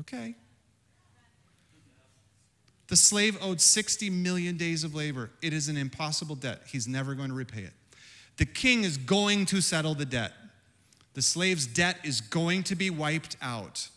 [0.00, 0.34] Okay.
[2.88, 5.30] The slave owed 60 million days of labor.
[5.42, 6.62] It is an impossible debt.
[6.66, 7.72] He's never going to repay it.
[8.36, 10.32] The king is going to settle the debt.
[11.14, 13.88] The slave's debt is going to be wiped out.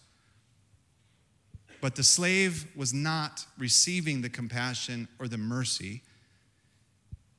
[1.82, 6.02] But the slave was not receiving the compassion or the mercy.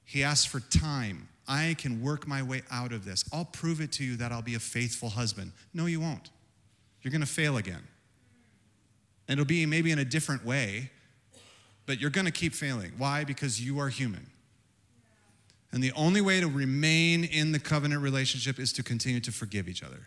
[0.04, 1.28] He asked for time.
[1.48, 3.24] I can work my way out of this.
[3.32, 5.52] I'll prove it to you that I'll be a faithful husband.
[5.74, 6.30] No, you won't.
[7.02, 7.82] You're going to fail again.
[9.26, 10.90] And it'll be maybe in a different way,
[11.90, 12.92] but you're going to keep failing.
[12.98, 13.24] Why?
[13.24, 14.24] Because you are human.
[15.72, 19.68] And the only way to remain in the covenant relationship is to continue to forgive
[19.68, 20.06] each other.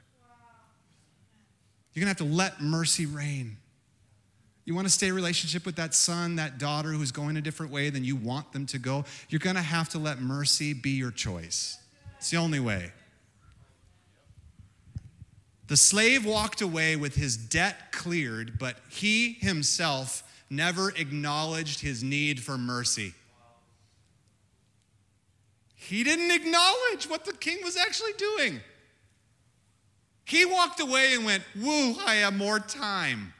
[1.91, 3.57] You're going to have to let mercy reign.
[4.63, 7.69] You want to stay in relationship with that son, that daughter who's going a different
[7.69, 10.91] way than you want them to go, you're going to have to let mercy be
[10.91, 11.79] your choice.
[12.17, 12.93] It's the only way.
[15.67, 20.23] The slave walked away with his debt cleared, but he himself
[20.55, 23.13] never acknowledged his need for mercy.
[25.75, 28.61] He didn't acknowledge what the king was actually doing.
[30.25, 33.33] He walked away and went, Woo, I have more time.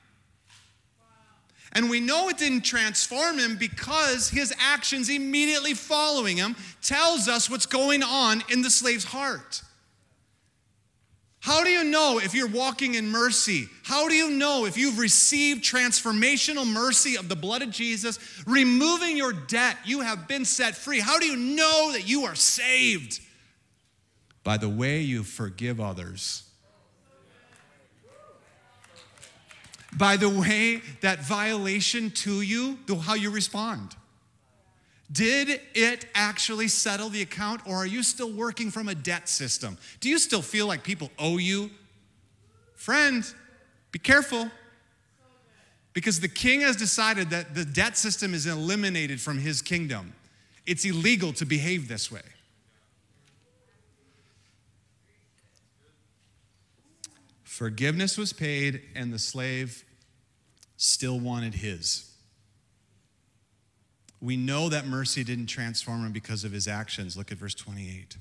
[1.72, 7.49] And we know it didn't transform him because his actions immediately following him tells us
[7.49, 9.64] what's going on in the slave's heart.
[11.43, 13.67] How do you know if you're walking in mercy?
[13.83, 18.17] How do you know if you've received transformational mercy of the blood of Jesus,
[18.47, 19.75] removing your debt?
[19.83, 21.01] You have been set free.
[21.01, 23.19] How do you know that you are saved?
[24.45, 26.43] By the way you forgive others.
[29.97, 33.97] By the way that violation to you, how you respond.
[35.14, 39.78] Did it actually settle the account, or are you still working from a debt system?
[39.99, 41.70] Do you still feel like people owe you?
[42.76, 43.24] Friend,
[43.91, 44.49] be careful.
[45.93, 50.14] Because the king has decided that the debt system is eliminated from his kingdom.
[50.66, 52.22] It's illegal to behave this way.
[57.43, 59.86] Forgiveness was paid, and the slave
[60.78, 62.12] still wanted his.
[64.24, 67.17] We know that mercy didn't transform him because of his actions.
[67.17, 68.15] Look at verse 28.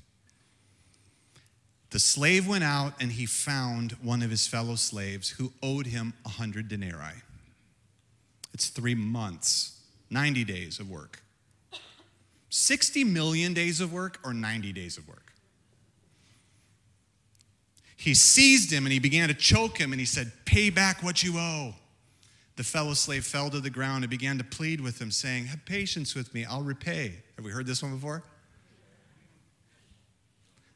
[1.91, 6.13] The slave went out and he found one of his fellow slaves who owed him
[6.25, 7.21] a hundred denarii.
[8.53, 9.79] It's three months,
[10.09, 11.23] 90 days of work.
[12.49, 15.31] 60 million days of work or 90 days of work?
[17.95, 21.23] He seized him and he began to choke him and he said, Pay back what
[21.23, 21.75] you owe.
[22.55, 25.65] The fellow slave fell to the ground and began to plead with him, saying, Have
[25.65, 27.23] patience with me, I'll repay.
[27.35, 28.23] Have we heard this one before?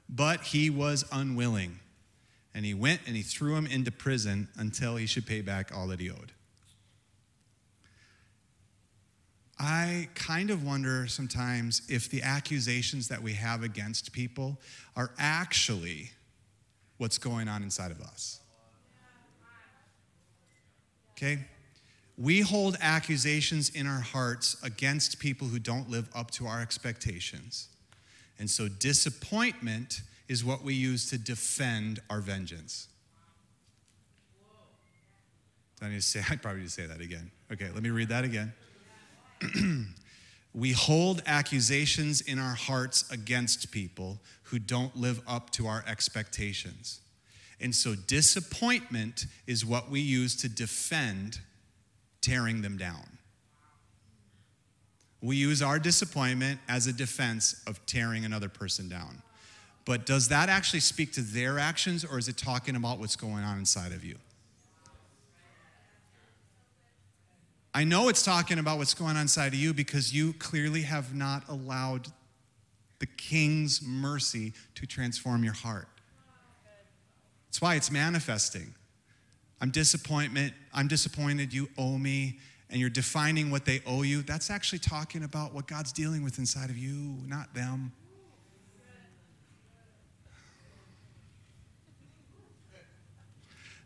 [0.10, 1.80] But he was unwilling.
[2.56, 5.88] And he went and he threw him into prison until he should pay back all
[5.88, 6.32] that he owed.
[9.60, 14.60] I kind of wonder sometimes if the accusations that we have against people
[14.96, 16.12] are actually
[16.98, 18.40] what's going on inside of us.
[21.12, 21.40] Okay?
[22.18, 27.68] We hold accusations in our hearts against people who don't live up to our expectations.
[28.40, 32.88] And so disappointment is what we use to defend our vengeance.
[35.82, 36.22] I need to say?
[36.30, 37.32] I probably need to say that again.
[37.52, 38.54] Okay, let me read that again.
[40.54, 47.02] we hold accusations in our hearts against people who don't live up to our expectations.
[47.60, 51.40] And so disappointment is what we use to defend
[52.28, 53.18] tearing them down.
[55.22, 59.22] We use our disappointment as a defense of tearing another person down.
[59.86, 63.46] But does that actually speak to their actions or is it talking about what's going
[63.46, 64.18] on inside of you?
[67.74, 71.16] I know it's talking about what's going on inside of you because you clearly have
[71.16, 72.08] not allowed
[73.00, 75.88] the king's mercy to transform your heart.
[77.48, 78.74] That's why it's manifesting.
[79.60, 82.40] I'm disappointment, I'm disappointed you owe me
[82.70, 84.22] and you're defining what they owe you.
[84.22, 87.92] That's actually talking about what God's dealing with inside of you, not them.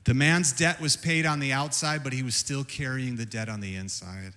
[0.04, 3.48] The man's debt was paid on the outside, but he was still carrying the debt
[3.48, 4.34] on the inside.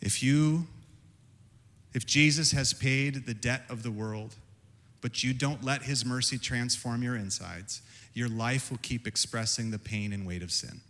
[0.00, 0.68] If you,
[1.92, 4.36] if Jesus has paid the debt of the world,
[5.00, 7.82] but you don't let his mercy transform your insides,
[8.16, 10.80] your life will keep expressing the pain and weight of sin.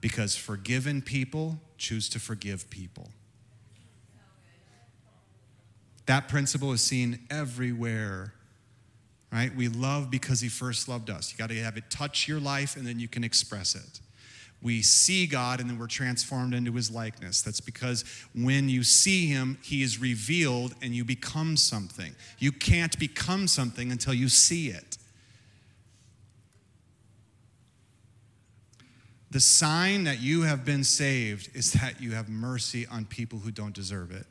[0.00, 3.10] Because forgiven people choose to forgive people.
[6.06, 8.34] That principle is seen everywhere
[9.32, 9.54] right?
[9.54, 11.32] We love because he first loved us.
[11.32, 14.00] You got to have it touch your life and then you can express it.
[14.60, 17.42] We see God and then we're transformed into his likeness.
[17.42, 22.12] That's because when you see him, he is revealed and you become something.
[22.38, 24.97] You can't become something until you see it.
[29.30, 33.50] The sign that you have been saved is that you have mercy on people who
[33.50, 34.26] don't deserve it.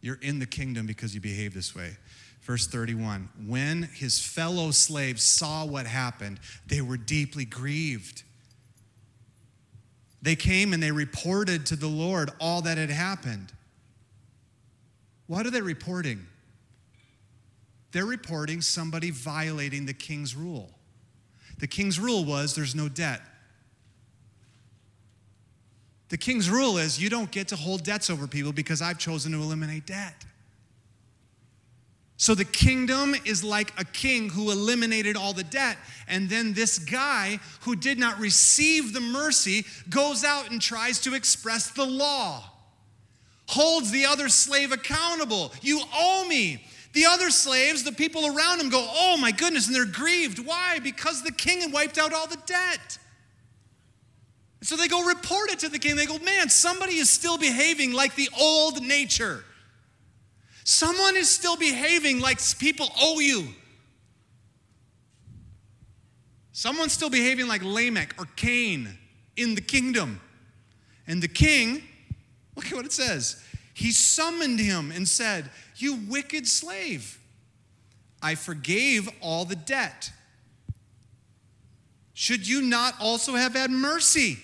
[0.00, 1.96] You're in the kingdom because you behave this way.
[2.42, 8.22] Verse 31 When his fellow slaves saw what happened, they were deeply grieved.
[10.20, 13.52] They came and they reported to the Lord all that had happened.
[15.26, 16.26] What are they reporting?
[17.92, 20.77] They're reporting somebody violating the king's rule.
[21.58, 23.20] The king's rule was there's no debt.
[26.08, 29.32] The king's rule is you don't get to hold debts over people because I've chosen
[29.32, 30.24] to eliminate debt.
[32.16, 35.78] So the kingdom is like a king who eliminated all the debt.
[36.08, 41.14] And then this guy who did not receive the mercy goes out and tries to
[41.14, 42.42] express the law,
[43.46, 45.52] holds the other slave accountable.
[45.62, 46.64] You owe me.
[46.94, 50.38] The other slaves, the people around him, go, Oh my goodness, and they're grieved.
[50.38, 50.78] Why?
[50.78, 52.98] Because the king had wiped out all the debt.
[54.62, 55.96] So they go report it to the king.
[55.96, 59.44] They go, man, somebody is still behaving like the old nature.
[60.64, 63.48] Someone is still behaving like people owe you.
[66.52, 68.98] Someone's still behaving like Lamech or Cain
[69.36, 70.20] in the kingdom.
[71.06, 71.82] And the king,
[72.56, 73.42] look at what it says.
[73.78, 77.16] He summoned him and said, You wicked slave,
[78.20, 80.10] I forgave all the debt.
[82.12, 84.38] Should you not also have had mercy?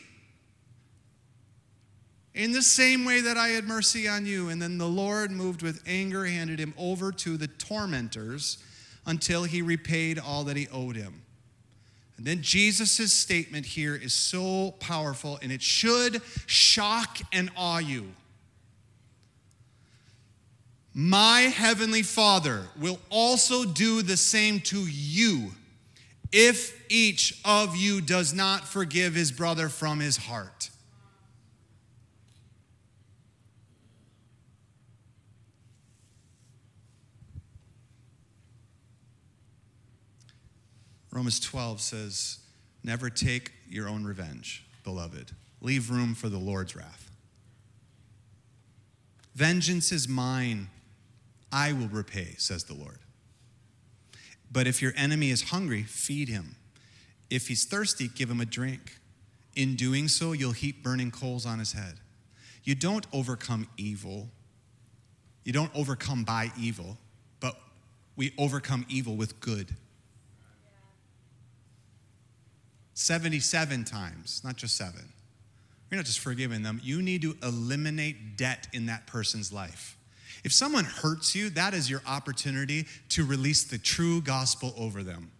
[2.35, 4.49] in the same way that I had mercy on you.
[4.49, 8.59] And then the Lord, moved with anger, handed him over to the tormentors
[9.07, 11.22] until he repaid all that he owed him.
[12.16, 18.14] And then Jesus' statement here is so powerful and it should shock and awe you.
[20.95, 25.51] My heavenly Father will also do the same to you
[26.30, 30.70] if each of you does not forgive his brother from his heart.
[41.11, 42.38] Romans 12 says,
[42.82, 45.30] Never take your own revenge, beloved.
[45.61, 47.11] Leave room for the Lord's wrath.
[49.34, 50.68] Vengeance is mine,
[51.55, 52.99] I will repay, says the Lord.
[54.51, 56.57] But if your enemy is hungry, feed him.
[57.31, 58.99] If he's thirsty, give him a drink.
[59.55, 61.95] In doing so, you'll heap burning coals on his head.
[62.65, 64.31] You don't overcome evil.
[65.45, 66.99] You don't overcome by evil,
[67.39, 67.55] but
[68.17, 69.77] we overcome evil with good.
[72.95, 75.13] 77 times, not just seven.
[75.89, 79.97] You're not just forgiving them, you need to eliminate debt in that person's life.
[80.45, 85.30] If someone hurts you, that is your opportunity to release the true gospel over them.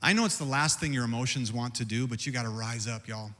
[0.00, 2.48] I know it's the last thing your emotions want to do, but you got to
[2.48, 3.30] rise up, y'all.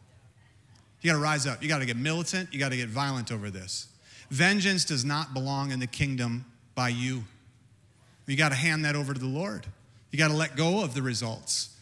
[1.01, 1.63] You got to rise up.
[1.63, 2.53] You got to get militant.
[2.53, 3.89] You got to get violent over this.
[4.31, 7.25] Vengeance does not belong in the kingdom by you.
[8.27, 9.67] You got to hand that over to the Lord.
[10.11, 11.75] You got to let go of the results.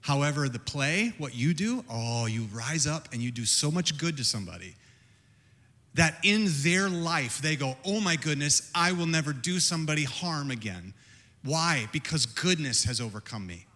[0.00, 3.96] However, the play, what you do, oh, you rise up and you do so much
[3.96, 4.74] good to somebody
[5.94, 10.50] that in their life they go, oh my goodness, I will never do somebody harm
[10.50, 10.92] again.
[11.44, 11.88] Why?
[11.92, 13.66] Because goodness has overcome me.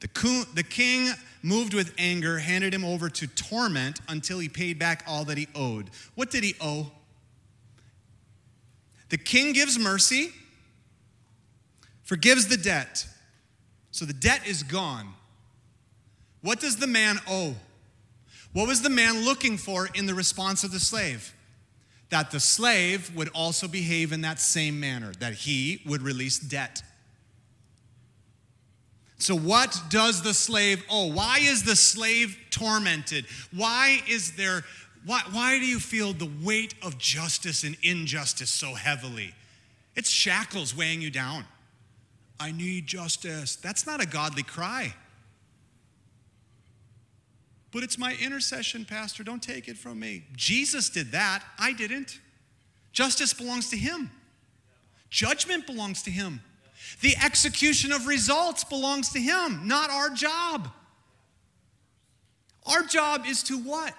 [0.00, 1.10] The, king,
[1.42, 5.48] moved with anger, handed him over to torment until he paid back all that he
[5.54, 5.90] owed.
[6.14, 6.92] What did he owe?
[9.08, 10.32] The king gives mercy
[12.08, 13.06] forgives the debt.
[13.90, 15.12] So the debt is gone.
[16.40, 17.54] What does the man owe?
[18.52, 21.34] What was the man looking for in the response of the slave?
[22.10, 26.82] That the slave would also behave in that same manner, that he would release debt.
[29.18, 31.12] So, what does the slave owe?
[31.12, 33.26] Why is the slave tormented?
[33.54, 34.64] Why is there,
[35.04, 39.34] why, why do you feel the weight of justice and injustice so heavily?
[39.96, 41.44] It's shackles weighing you down.
[42.38, 43.56] I need justice.
[43.56, 44.94] That's not a godly cry.
[47.70, 49.22] But it's my intercession, Pastor.
[49.22, 50.24] Don't take it from me.
[50.34, 51.44] Jesus did that.
[51.58, 52.18] I didn't.
[52.92, 54.10] Justice belongs to Him,
[55.10, 56.40] judgment belongs to Him.
[57.00, 60.68] The execution of results belongs to Him, not our job.
[62.66, 63.94] Our job is to what?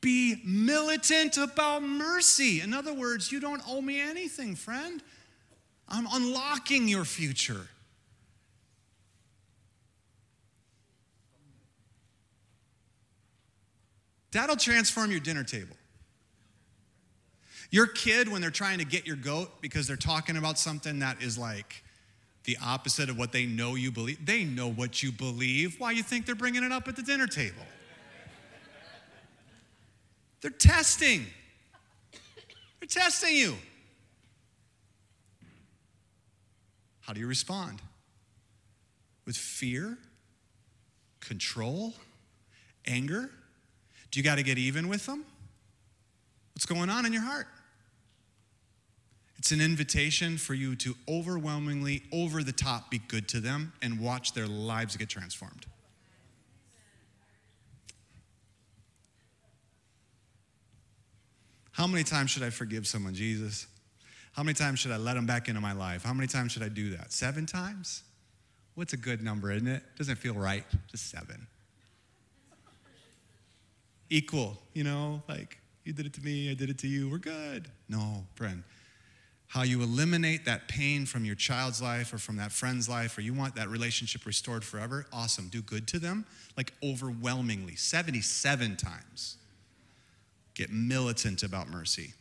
[0.00, 2.60] Be militant about mercy.
[2.60, 5.02] In other words, you don't owe me anything, friend.
[5.88, 7.68] I'm unlocking your future.
[14.34, 15.76] That'll transform your dinner table.
[17.70, 21.22] Your kid, when they're trying to get your goat because they're talking about something that
[21.22, 21.82] is like
[22.42, 25.76] the opposite of what they know you believe, they know what you believe.
[25.78, 27.62] Why you think they're bringing it up at the dinner table?
[30.40, 31.26] They're testing.
[32.80, 33.54] They're testing you.
[37.02, 37.80] How do you respond?
[39.26, 39.96] With fear,
[41.20, 41.94] control,
[42.84, 43.30] anger?
[44.14, 45.24] Do you got to get even with them?
[46.54, 47.48] What's going on in your heart?
[49.38, 53.98] It's an invitation for you to overwhelmingly, over the top, be good to them and
[53.98, 55.66] watch their lives get transformed.
[61.72, 63.66] How many times should I forgive someone, Jesus?
[64.34, 66.04] How many times should I let them back into my life?
[66.04, 67.12] How many times should I do that?
[67.12, 68.04] Seven times?
[68.76, 69.82] What's a good number, isn't it?
[69.98, 70.64] Doesn't feel right.
[70.92, 71.48] Just seven.
[74.14, 77.18] Equal, you know, like you did it to me, I did it to you, we're
[77.18, 77.66] good.
[77.88, 78.62] No, friend.
[79.48, 83.22] How you eliminate that pain from your child's life or from that friend's life, or
[83.22, 85.48] you want that relationship restored forever, awesome.
[85.48, 89.36] Do good to them, like overwhelmingly, 77 times.
[90.54, 92.14] Get militant about mercy.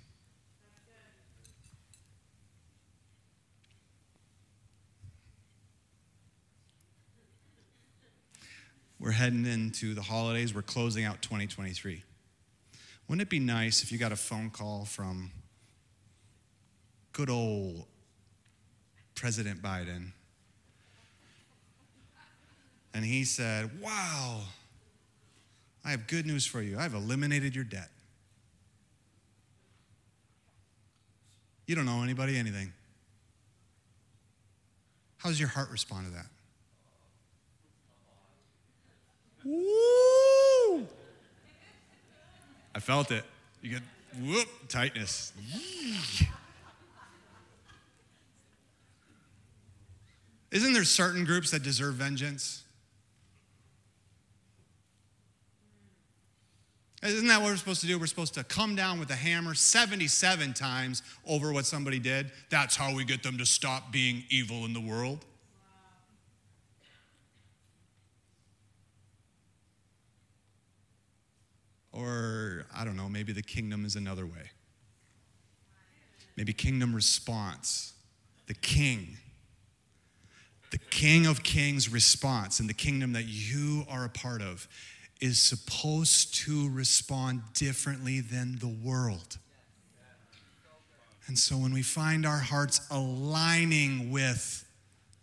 [9.03, 10.55] We're heading into the holidays.
[10.55, 12.01] We're closing out 2023.
[13.09, 15.29] Wouldn't it be nice if you got a phone call from
[17.11, 17.83] good old
[19.13, 20.11] President Biden?
[22.93, 24.43] And he said, Wow,
[25.83, 26.79] I have good news for you.
[26.79, 27.89] I've eliminated your debt.
[31.67, 32.71] You don't owe anybody anything.
[35.17, 36.27] How does your heart respond to that?
[39.45, 40.87] Woo!
[42.75, 43.23] I felt it.
[43.61, 43.81] You get
[44.21, 45.33] whoop tightness.
[50.51, 52.63] Isn't there certain groups that deserve vengeance?
[57.01, 57.99] Isn't that what we're supposed to do?
[57.99, 62.31] We're supposed to come down with a hammer 77 times over what somebody did.
[62.49, 65.25] That's how we get them to stop being evil in the world.
[71.93, 74.51] Or, I don't know, maybe the kingdom is another way.
[76.35, 77.93] Maybe kingdom response.
[78.47, 79.17] The king.
[80.71, 84.67] The king of kings response in the kingdom that you are a part of
[85.21, 89.37] is supposed to respond differently than the world.
[91.27, 94.65] And so when we find our hearts aligning with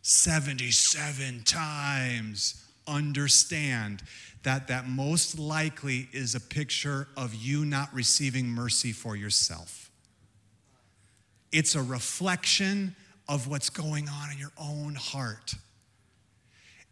[0.02, 4.03] 77 times, understand
[4.43, 9.91] that that most likely is a picture of you not receiving mercy for yourself.
[11.53, 12.95] It's a reflection
[13.28, 15.55] of what's going on in your own heart.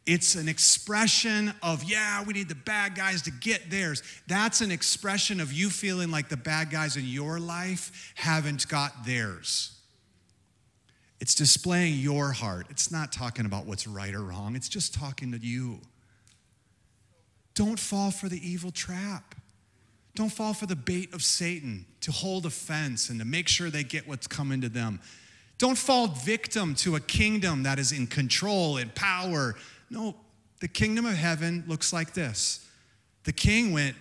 [0.07, 4.03] It's an expression of, yeah, we need the bad guys to get theirs.
[4.27, 9.05] That's an expression of you feeling like the bad guys in your life haven't got
[9.05, 9.78] theirs.
[11.21, 12.67] It's displaying your heart.
[12.71, 15.81] It's not talking about what's right or wrong, it's just talking to you.
[17.55, 19.35] Don't fall for the evil trap.
[20.15, 23.85] Don't fall for the bait of Satan to hold offense and to make sure they
[23.85, 25.01] get what's coming to them.
[25.59, 29.57] Don't fall victim to a kingdom that is in control and power
[29.91, 30.15] no,
[30.61, 32.67] the kingdom of heaven looks like this.
[33.25, 33.97] The king went,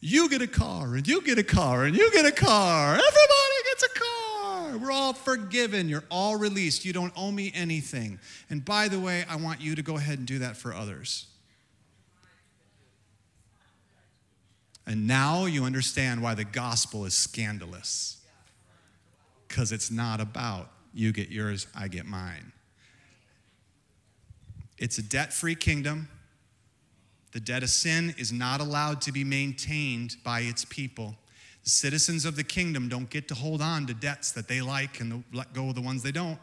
[0.00, 2.92] You get a car, and you get a car, and you get a car.
[2.94, 4.15] Everybody gets a car.
[4.74, 5.88] We're all forgiven.
[5.88, 6.84] You're all released.
[6.84, 8.18] You don't owe me anything.
[8.50, 11.26] And by the way, I want you to go ahead and do that for others.
[14.86, 18.18] And now you understand why the gospel is scandalous.
[19.48, 22.52] Because it's not about you get yours, I get mine.
[24.78, 26.08] It's a debt free kingdom.
[27.32, 31.16] The debt of sin is not allowed to be maintained by its people.
[31.66, 35.24] Citizens of the kingdom don't get to hold on to debts that they like and
[35.32, 36.38] let go of the ones they don't.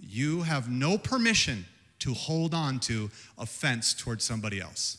[0.00, 1.64] You have no permission
[2.00, 4.98] to hold on to offense towards somebody else.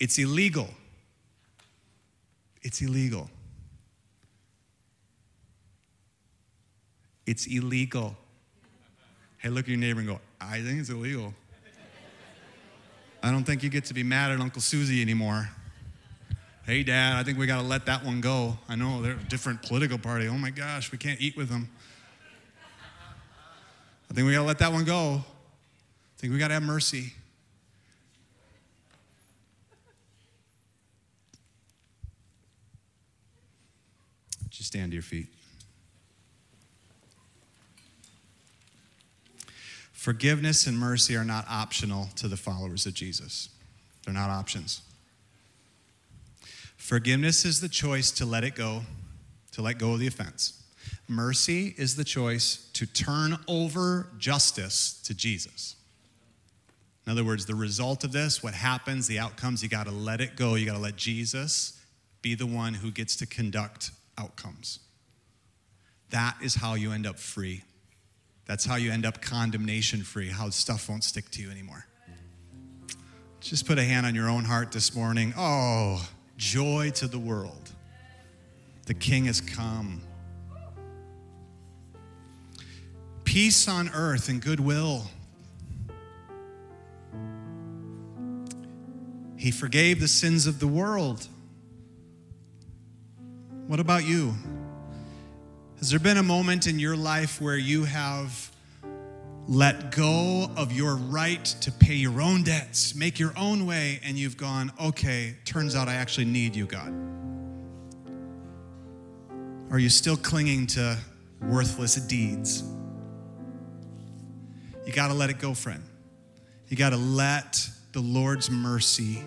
[0.00, 0.68] It's illegal.
[2.62, 3.30] It's illegal.
[7.24, 8.16] It's illegal.
[9.38, 11.34] Hey, look at your neighbor and go, I think it's illegal.
[13.22, 15.48] I don't think you get to be mad at Uncle Susie anymore.
[16.66, 18.58] Hey, Dad, I think we got to let that one go.
[18.68, 20.26] I know they're a different political party.
[20.26, 21.68] Oh my gosh, we can't eat with them.
[24.10, 25.22] I think we got to let that one go.
[25.22, 27.12] I think we got to have mercy.
[34.50, 35.28] Just stand to your feet.
[39.92, 43.50] Forgiveness and mercy are not optional to the followers of Jesus,
[44.04, 44.80] they're not options.
[46.86, 48.82] Forgiveness is the choice to let it go,
[49.50, 50.62] to let go of the offense.
[51.08, 55.74] Mercy is the choice to turn over justice to Jesus.
[57.04, 60.20] In other words, the result of this, what happens, the outcomes, you got to let
[60.20, 60.54] it go.
[60.54, 61.76] You got to let Jesus
[62.22, 64.78] be the one who gets to conduct outcomes.
[66.10, 67.64] That is how you end up free.
[68.44, 71.84] That's how you end up condemnation free, how stuff won't stick to you anymore.
[73.40, 75.34] Just put a hand on your own heart this morning.
[75.36, 77.70] Oh, joy to the world.
[78.86, 80.02] The King has come.
[83.24, 85.10] Peace on earth and goodwill.
[89.36, 91.28] He forgave the sins of the world.
[93.66, 94.34] What about you?
[95.78, 98.50] Has there been a moment in your life where you have
[99.48, 104.16] let go of your right to pay your own debts, make your own way, and
[104.16, 106.92] you've gone, okay, turns out I actually need you, God?
[109.70, 110.98] Are you still clinging to
[111.42, 112.64] worthless deeds?
[114.84, 115.82] You got to let it go, friend.
[116.68, 119.22] You got to let the Lord's mercy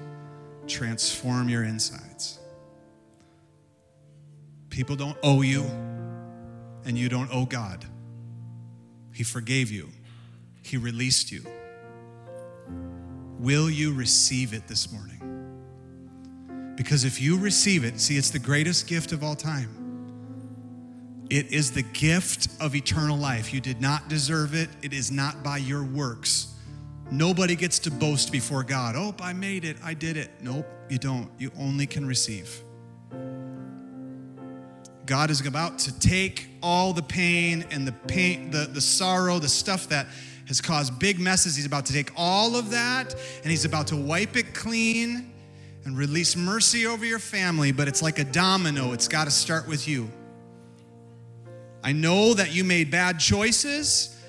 [0.67, 2.39] transform your insides.
[4.69, 5.63] People don't owe you
[6.85, 7.85] and you don't owe God.
[9.13, 9.89] He forgave you,
[10.69, 11.43] He released you.
[13.39, 16.75] Will you receive it this morning?
[16.75, 19.75] Because if you receive it, see, it's the greatest gift of all time.
[21.29, 23.53] It is the gift of eternal life.
[23.53, 26.53] You did not deserve it, it is not by your works.
[27.11, 28.95] Nobody gets to boast before God.
[28.95, 30.29] Oh, I made it, I did it.
[30.41, 31.29] Nope, you don't.
[31.39, 32.61] You only can receive.
[35.05, 39.49] God is about to take all the pain and the pain, the, the sorrow, the
[39.49, 40.05] stuff that
[40.49, 41.55] has caused big messes.
[41.55, 45.31] He's about to take all of that and he's about to wipe it clean
[45.85, 48.91] and release mercy over your family, but it's like a domino.
[48.91, 50.11] It's got to start with you.
[51.81, 54.21] I know that you made bad choices.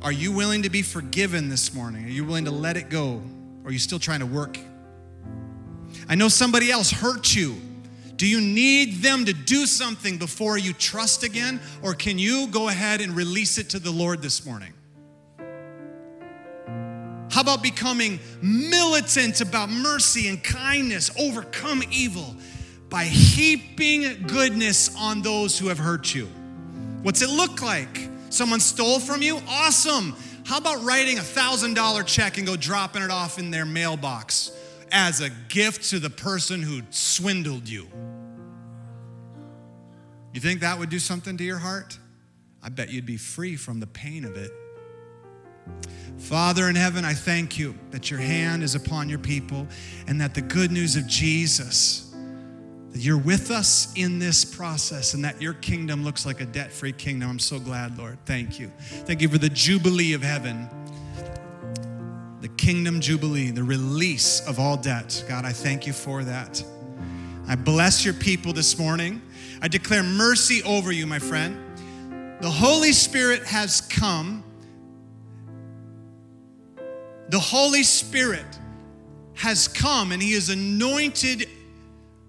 [0.00, 2.06] Are you willing to be forgiven this morning?
[2.06, 3.20] Are you willing to let it go?
[3.62, 4.58] Or are you still trying to work?
[6.08, 7.60] I know somebody else hurt you
[8.18, 11.60] do you need them to do something before you trust again?
[11.82, 14.72] Or can you go ahead and release it to the Lord this morning?
[17.38, 22.34] How about becoming militant about mercy and kindness, overcome evil
[22.88, 26.26] by heaping goodness on those who have hurt you?
[27.02, 28.08] What's it look like?
[28.30, 29.40] Someone stole from you?
[29.48, 30.16] Awesome.
[30.46, 34.50] How about writing a $1,000 check and go dropping it off in their mailbox?
[34.90, 37.86] as a gift to the person who swindled you.
[40.34, 41.96] You think that would do something to your heart?
[42.64, 44.50] I bet you'd be free from the pain of it.
[46.18, 49.66] Father in heaven, I thank you that your hand is upon your people
[50.06, 52.14] and that the good news of Jesus,
[52.90, 56.72] that you're with us in this process and that your kingdom looks like a debt
[56.72, 57.30] free kingdom.
[57.30, 58.18] I'm so glad, Lord.
[58.26, 58.70] Thank you.
[58.78, 60.68] Thank you for the jubilee of heaven
[62.40, 65.24] the kingdom jubilee, the release of all debt.
[65.28, 66.62] God, I thank you for that.
[67.48, 69.20] I bless your people this morning.
[69.60, 71.58] I declare mercy over you, my friend.
[72.40, 74.44] The Holy Spirit has come.
[77.28, 78.46] The Holy Spirit
[79.34, 81.48] has come and He is anointed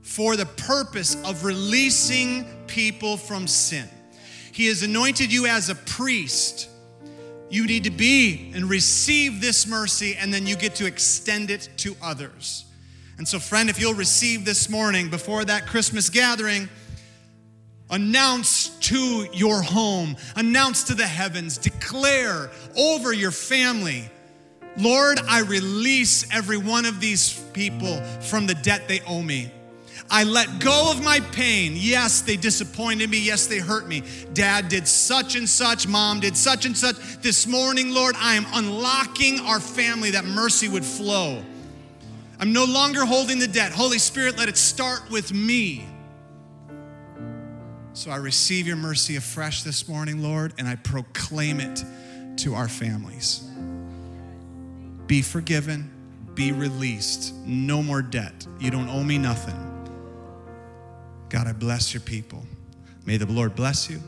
[0.01, 3.87] for the purpose of releasing people from sin.
[4.51, 6.69] He has anointed you as a priest
[7.49, 11.69] you need to be and receive this mercy, and then you get to extend it
[11.77, 12.65] to others.
[13.17, 16.69] And so, friend, if you'll receive this morning before that Christmas gathering,
[17.89, 24.09] announce to your home, announce to the heavens, declare over your family.
[24.79, 29.51] Lord, I release every one of these people from the debt they owe me.
[30.09, 31.73] I let go of my pain.
[31.75, 33.19] Yes, they disappointed me.
[33.19, 34.03] Yes, they hurt me.
[34.33, 35.87] Dad did such and such.
[35.87, 36.95] Mom did such and such.
[37.21, 41.43] This morning, Lord, I am unlocking our family that mercy would flow.
[42.39, 43.71] I'm no longer holding the debt.
[43.71, 45.85] Holy Spirit, let it start with me.
[47.93, 51.83] So I receive your mercy afresh this morning, Lord, and I proclaim it
[52.37, 53.48] to our families.
[55.09, 55.91] Be forgiven,
[56.35, 57.33] be released.
[57.45, 58.45] No more debt.
[58.59, 59.57] You don't owe me nothing.
[61.29, 62.45] God, I bless your people.
[63.05, 63.99] May the Lord bless you.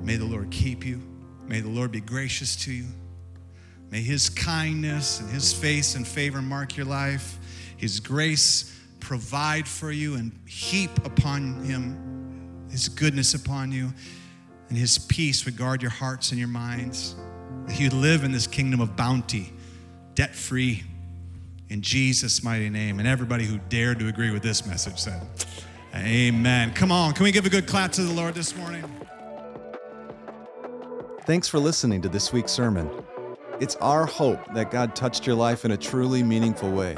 [0.00, 1.00] May the Lord keep you.
[1.48, 2.84] May the Lord be gracious to you.
[3.90, 7.38] May his kindness and his face and favor mark your life.
[7.78, 12.06] His grace provide for you and heap upon him
[12.70, 13.90] his goodness upon you.
[14.68, 17.16] And his peace would guard your hearts and your minds.
[17.66, 19.52] That you live in this kingdom of bounty,
[20.16, 20.82] debt free,
[21.68, 22.98] in Jesus' mighty name.
[22.98, 25.22] And everybody who dared to agree with this message said,
[25.94, 26.72] Amen.
[26.74, 28.82] Come on, can we give a good clap to the Lord this morning?
[31.24, 32.90] Thanks for listening to this week's sermon.
[33.60, 36.96] It's our hope that God touched your life in a truly meaningful way.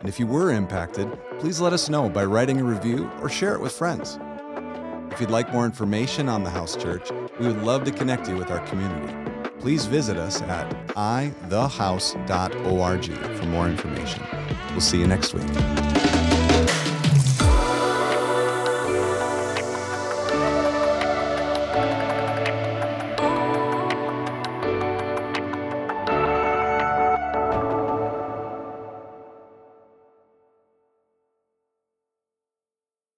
[0.00, 3.54] And if you were impacted, please let us know by writing a review or share
[3.54, 4.18] it with friends.
[5.10, 8.36] If you'd like more information on the House Church, we would love to connect you
[8.36, 9.31] with our community.
[9.62, 13.04] Please visit us at ithehouse.org
[13.38, 14.24] for more information.
[14.72, 16.01] We'll see you next week.